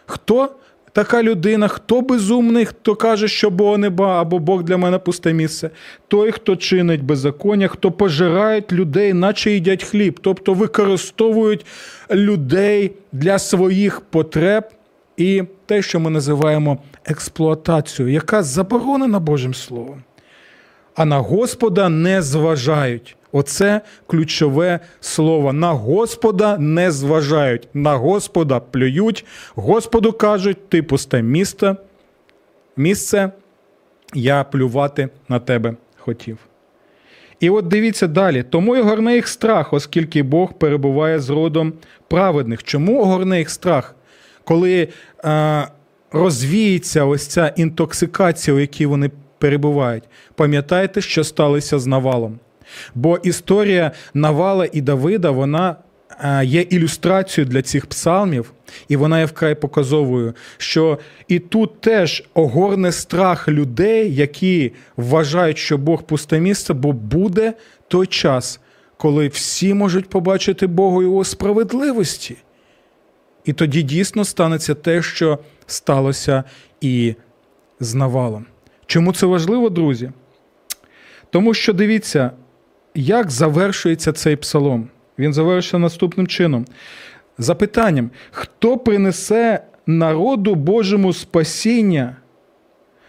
Хто 0.07 0.51
така 0.97 1.23
людина, 1.23 1.69
хто 1.69 2.01
безумний, 2.01 2.65
хто 2.65 2.95
каже, 2.95 3.29
що 3.29 3.51
Бога 3.51 3.79
неба 3.79 4.21
або 4.21 4.39
Бог 4.39 4.63
для 4.63 4.77
мене 4.77 4.99
пусте 4.99 5.33
місце? 5.33 5.71
Той, 6.09 6.33
хто 6.33 6.57
чинить 6.57 7.03
беззаконня, 7.03 7.69
хто 7.69 7.93
пожирає 7.93 8.63
людей, 8.73 9.13
наче 9.13 9.51
їдять 9.51 9.85
хліб, 9.85 10.21
тобто 10.23 10.55
використовують 10.55 11.67
людей 12.11 12.93
для 13.13 13.39
своїх 13.39 14.01
потреб 14.01 14.65
і 15.17 15.43
те, 15.67 15.83
що 15.83 16.01
ми 16.01 16.11
називаємо 16.11 16.79
експлуатацією, 17.05 18.15
яка 18.15 18.43
заборонена 18.43 19.21
Божим 19.21 19.55
Словом. 19.55 20.03
А 20.95 21.05
на 21.05 21.19
Господа 21.19 21.89
не 21.89 22.23
зважають. 22.23 23.17
Оце 23.33 23.81
ключове 24.07 24.81
слово. 25.01 25.53
На 25.53 25.73
Господа 25.73 26.59
не 26.59 26.91
зважають, 26.91 27.69
на 27.75 27.97
Господа 27.97 28.61
плюють. 28.61 29.25
Господу 29.55 30.13
кажуть, 30.13 30.69
ти 30.69 30.83
пусте 30.83 31.23
місто, 31.23 31.77
місце, 32.77 33.31
я 34.15 34.45
плювати 34.45 35.09
на 35.29 35.39
тебе 35.39 35.75
хотів. 35.99 36.39
І 37.41 37.51
от 37.51 37.69
дивіться 37.69 38.07
далі. 38.07 38.43
Тому 38.43 38.77
і 38.77 38.81
горне 38.81 39.15
їх 39.15 39.29
страх, 39.29 39.73
оскільки 39.73 40.23
Бог 40.23 40.53
перебуває 40.53 41.21
з 41.21 41.31
родом 41.31 41.73
праведних. 42.09 42.63
Чому 42.63 43.01
огорне 43.01 43.39
їх 43.39 43.51
страх? 43.51 43.95
Коли 44.45 44.89
е, 45.25 45.69
розвіється 46.13 47.05
ось 47.05 47.27
ця 47.27 47.53
інтоксикація, 47.57 48.57
у 48.57 48.61
якій 48.61 48.87
вони 48.87 49.11
перебувають. 49.39 50.05
Пам'ятайте, 50.35 51.01
що 51.01 51.25
сталося 51.25 51.79
з 51.79 51.87
Навалом. 51.87 52.39
Бо 52.95 53.17
історія 53.17 53.93
Навала 54.15 54.69
і 54.73 54.81
Давида 54.81 55.31
вона 55.31 55.77
е, 56.21 56.45
є 56.45 56.61
ілюстрацією 56.61 57.51
для 57.51 57.63
цих 57.63 57.87
псалмів, 57.87 58.53
і 58.89 58.97
вона 58.97 59.21
є 59.21 59.25
вкрай 59.25 59.55
показовою, 59.55 60.35
що 60.57 60.99
і 61.29 61.39
тут 61.39 61.81
теж 61.81 62.25
огорне 62.35 62.93
страх 62.93 63.49
людей, 63.49 64.15
які 64.15 64.73
вважають, 64.97 65.59
що 65.59 65.79
Бог 65.79 66.03
пусте 66.03 66.41
місце, 66.41 66.75
бо 66.75 66.93
буде 66.93 67.53
той 67.89 68.07
час, 68.07 68.61
коли 68.97 69.29
всі 69.29 69.75
можуть 69.75 70.09
побачити 70.09 70.67
Бога 70.67 71.03
його 71.03 71.25
справедливості. 71.25 72.37
І 73.45 73.53
тоді 73.53 73.83
дійсно 73.83 74.25
станеться 74.25 74.75
те, 74.75 75.03
що 75.03 75.39
сталося 75.67 76.45
і 76.81 77.15
з 77.81 77.95
Навалом. 77.95 78.47
Чому 78.87 79.13
це 79.13 79.27
важливо, 79.27 79.71
друзі? 79.71 80.11
Тому 81.31 81.55
що 81.55 81.73
дивіться, 81.73 82.31
як 82.97 83.31
завершується 83.31 84.13
цей 84.13 84.37
псалом. 84.37 84.89
Він 85.19 85.33
завершується 85.33 85.79
наступним 85.79 86.27
чином. 86.27 86.67
Запитанням: 87.39 88.11
хто 88.31 88.79
принесе 88.79 89.65
народу 89.87 90.55
Божому 90.55 91.13
спасіння? 91.13 92.17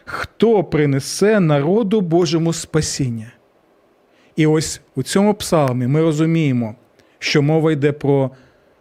Хто 0.05 0.63
принесе 0.63 1.39
народу 1.39 2.01
Божому 2.01 2.53
спасіння? 2.53 3.31
І 4.35 4.47
ось 4.47 4.81
у 4.95 5.03
цьому 5.03 5.33
псалмі 5.33 5.87
ми 5.87 6.01
розуміємо, 6.01 6.75
що 7.19 7.41
мова 7.41 7.71
йде 7.71 7.91
про 7.91 8.31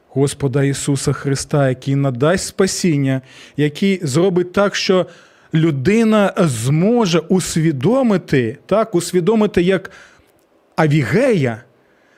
Господа 0.09 0.65
Ісуса 0.65 1.13
Христа, 1.13 1.69
який 1.69 1.97
надасть 1.97 2.47
спасіння, 2.47 3.21
який 3.57 4.07
зробить 4.07 4.53
так, 4.53 4.75
що 4.75 5.07
людина 5.55 6.35
зможе 6.39 7.19
усвідомити, 7.19 8.59
так, 8.67 8.95
усвідомити 8.95 9.63
як 9.63 9.91
Авігея 10.77 11.63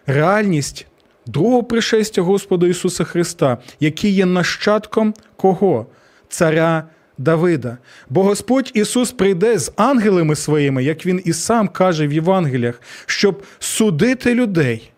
реальність 0.07 0.87
другого 1.27 1.63
пришестя 1.63 2.23
Господа 2.23 2.67
Ісуса 2.67 3.05
Христа, 3.05 3.59
який 3.81 4.11
є 4.13 4.27
нащадком 4.27 5.15
кого? 5.37 5.87
Царя 6.29 6.85
Давида. 7.19 7.79
Бо 8.11 8.23
Господь 8.23 8.71
Ісус 8.75 9.13
прийде 9.13 9.59
з 9.59 9.73
ангелами 9.77 10.37
своїми, 10.37 10.85
як 10.85 11.07
Він 11.07 11.23
і 11.25 11.33
сам 11.33 11.69
каже 11.69 12.07
в 12.07 12.13
Євангеліях, 12.13 12.81
щоб 13.07 13.43
судити 13.59 14.35
людей. 14.35 14.91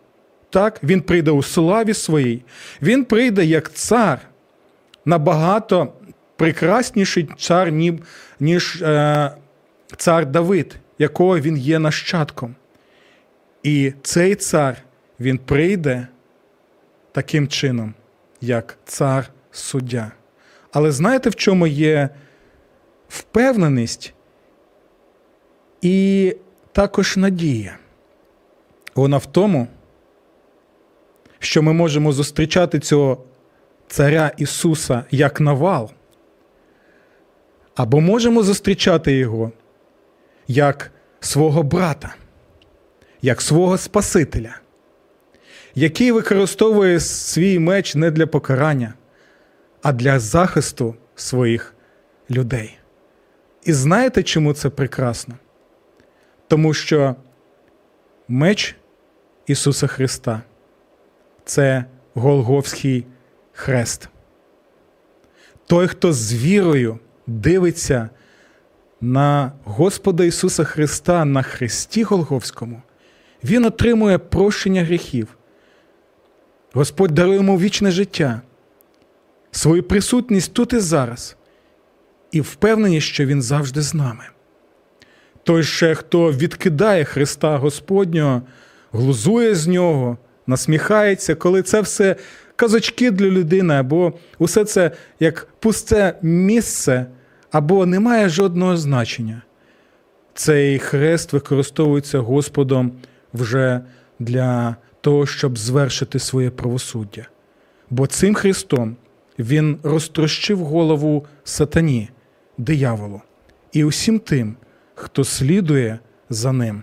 Так, 0.51 0.81
Він 0.83 1.01
прийде 1.01 1.31
у 1.31 1.43
славі 1.43 1.95
своїй, 1.95 2.43
Він 2.83 3.05
прийде 3.05 3.45
як 3.45 3.73
цар, 3.75 4.19
набагато 5.05 5.93
прекрасніший 6.37 7.29
цар, 7.39 7.73
ні- 7.73 8.01
ніж 8.41 8.83
е, 8.83 9.31
цар 9.97 10.27
Давид, 10.27 10.77
якого 10.99 11.39
він 11.39 11.57
є 11.57 11.79
нащадком. 11.79 12.55
І 13.63 13.93
цей 14.03 14.35
цар 14.35 14.77
він 15.21 15.39
прийде 15.39 16.07
таким 17.13 17.49
чином, 17.49 17.95
як 18.41 18.79
цар 18.85 19.31
суддя. 19.51 20.13
Але 20.73 20.93
знаєте, 20.93 21.31
в 21.31 21.35
чому 21.35 21.67
є 21.67 22.09
впевненість 23.09 24.15
і 25.83 26.37
також 26.73 27.17
надія? 27.17 27.79
Вона 28.95 29.17
в 29.17 29.27
тому, 29.27 29.67
що 31.39 31.63
ми 31.63 31.73
можемо 31.73 32.13
зустрічати 32.13 32.79
цього 32.81 33.25
царя 33.89 34.33
Ісуса 34.37 35.05
як 35.11 35.41
навал, 35.41 35.91
або 37.75 38.01
можемо 38.01 38.43
зустрічати 38.43 39.13
його 39.13 39.53
як 40.49 40.91
свого 41.21 41.63
брата, 41.63 42.15
як 43.23 43.43
свого 43.43 43.79
Спасителя, 43.79 44.61
який 45.75 46.13
використовує 46.13 47.01
свій 47.01 47.59
меч 47.59 47.95
не 47.95 48.11
для 48.11 48.27
покарання, 48.27 48.95
а 49.83 49.93
для 49.93 50.19
захисту 50.19 50.95
своїх 51.15 51.75
людей. 52.31 52.79
І 53.65 53.73
знаєте, 53.73 54.23
чому 54.23 54.53
це 54.53 54.71
прекрасно? 54.71 55.35
Тому 56.49 56.75
що 56.75 57.17
меч 58.29 58.77
Ісуса 59.47 59.87
Христа 59.87 60.43
це 61.45 61.85
Голговський 62.15 63.07
хрест. 63.53 64.09
Той, 65.67 65.89
хто 65.89 66.13
з 66.13 66.35
вірою 66.35 66.99
дивиться 67.27 68.11
на 69.01 69.53
Господа 69.65 70.25
Ісуса 70.25 70.65
Христа 70.65 71.25
на 71.25 71.43
хресті 71.43 72.03
Голговському, 72.03 72.83
він 73.45 73.65
отримує 73.65 74.19
прощення 74.19 74.85
гріхів. 74.85 75.29
Господь 76.73 77.11
дарує 77.11 77.37
йому 77.37 77.59
вічне 77.59 77.91
життя, 77.91 78.41
свою 79.51 79.83
присутність 79.83 80.53
тут 80.53 80.73
і 80.73 80.79
зараз, 80.79 81.37
і 82.33 82.41
впевненість, 82.41 83.07
що 83.07 83.27
Він 83.27 83.43
завжди 83.43 83.83
з 83.83 83.95
нами. 83.95 84.25
Той 85.43 85.63
ще, 85.63 85.95
хто 85.95 86.33
відкидає 86.33 87.05
Христа 87.05 87.57
Господнього, 87.57 88.43
глузує 88.93 89.55
з 89.55 89.67
нього, 89.67 90.19
насміхається, 90.47 91.35
коли 91.35 91.63
це 91.63 91.81
все 91.81 92.17
казочки 92.57 93.11
для 93.11 93.27
людини, 93.27 93.75
або 93.75 94.13
усе 94.39 94.65
це 94.65 94.91
як 95.21 95.49
пусте 95.61 96.19
місце, 96.23 97.07
або 97.51 97.87
не 97.87 98.01
має 98.01 98.29
жодного 98.29 98.77
значення. 98.77 99.43
Цей 100.35 100.79
хрест 100.79 101.33
використовується 101.33 102.19
Господом 102.19 102.93
вже 103.35 103.81
для 104.19 104.77
того, 105.01 105.27
щоб 105.27 105.59
звершити 105.59 106.19
своє 106.19 106.51
правосуддя. 106.51 107.27
Бо 107.91 108.07
цим 108.07 108.35
Христом 108.35 108.97
Він 109.39 109.79
розтрощив 109.83 110.59
голову 110.59 111.27
сатані, 111.45 112.09
дияволу, 112.59 113.23
і 113.73 113.85
усім 113.85 114.19
тим, 114.19 114.57
хто 114.95 115.25
слідує 115.25 115.99
за 116.31 116.53
ним 116.53 116.83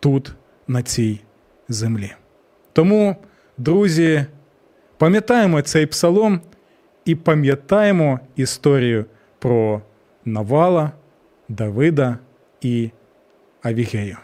тут, 0.00 0.34
на 0.68 0.82
цій 0.82 1.20
землі. 1.68 2.12
Тому, 2.72 3.16
друзі, 3.58 4.26
пам'ятаємо 4.98 5.62
цей 5.62 5.86
псалом 5.86 6.40
і 7.04 7.14
пам'ятаємо 7.14 8.20
історію 8.36 9.04
про 9.38 9.82
Навала, 10.24 10.92
Давида 11.48 12.18
і 12.60 12.90
Авігею, 13.62 14.16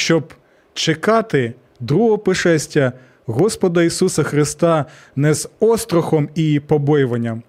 щоб 0.00 0.34
чекати 0.74 1.54
другого 1.80 2.18
пришестя 2.18 2.92
Господа 3.26 3.82
Ісуса 3.82 4.22
Христа 4.22 4.86
не 5.16 5.34
з 5.34 5.48
острахом 5.60 6.28
і 6.34 6.60
побоюванням, 6.60 7.42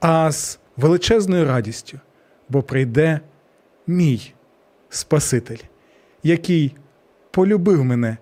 а 0.00 0.32
з 0.32 0.58
величезною 0.76 1.44
радістю, 1.44 2.00
бо 2.48 2.62
прийде 2.62 3.20
мій 3.86 4.34
Спаситель, 4.88 5.58
який 6.22 6.76
полюбив 7.30 7.84
мене 7.84 8.16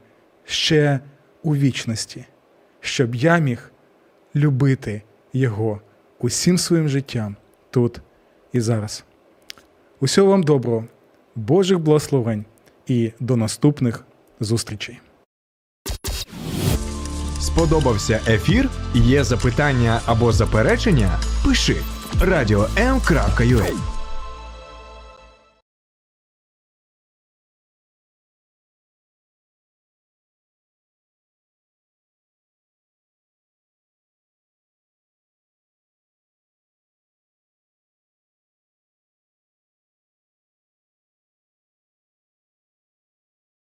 ще 0.44 1.00
у 1.42 1.56
вічності, 1.56 2.24
щоб 2.80 3.14
я 3.14 3.38
міг 3.38 3.70
любити 4.34 5.02
Його 5.32 5.80
усім 6.18 6.58
своїм 6.58 6.88
життям 6.88 7.36
тут 7.70 8.00
і 8.52 8.60
зараз. 8.60 9.04
Усього 10.00 10.30
вам 10.30 10.42
доброго, 10.42 10.84
Божих 11.34 11.78
благословень 11.78 12.44
і 12.86 13.12
до 13.20 13.36
наступних 13.36 14.04
зустрічей. 14.40 14.98
Сподобався 17.40 18.20
ефір? 18.28 18.70
Є 18.94 19.24
запитання 19.24 20.00
або 20.06 20.32
заперечення? 20.32 21.18
Пиши 21.44 21.76
радіом.ua 22.20 23.95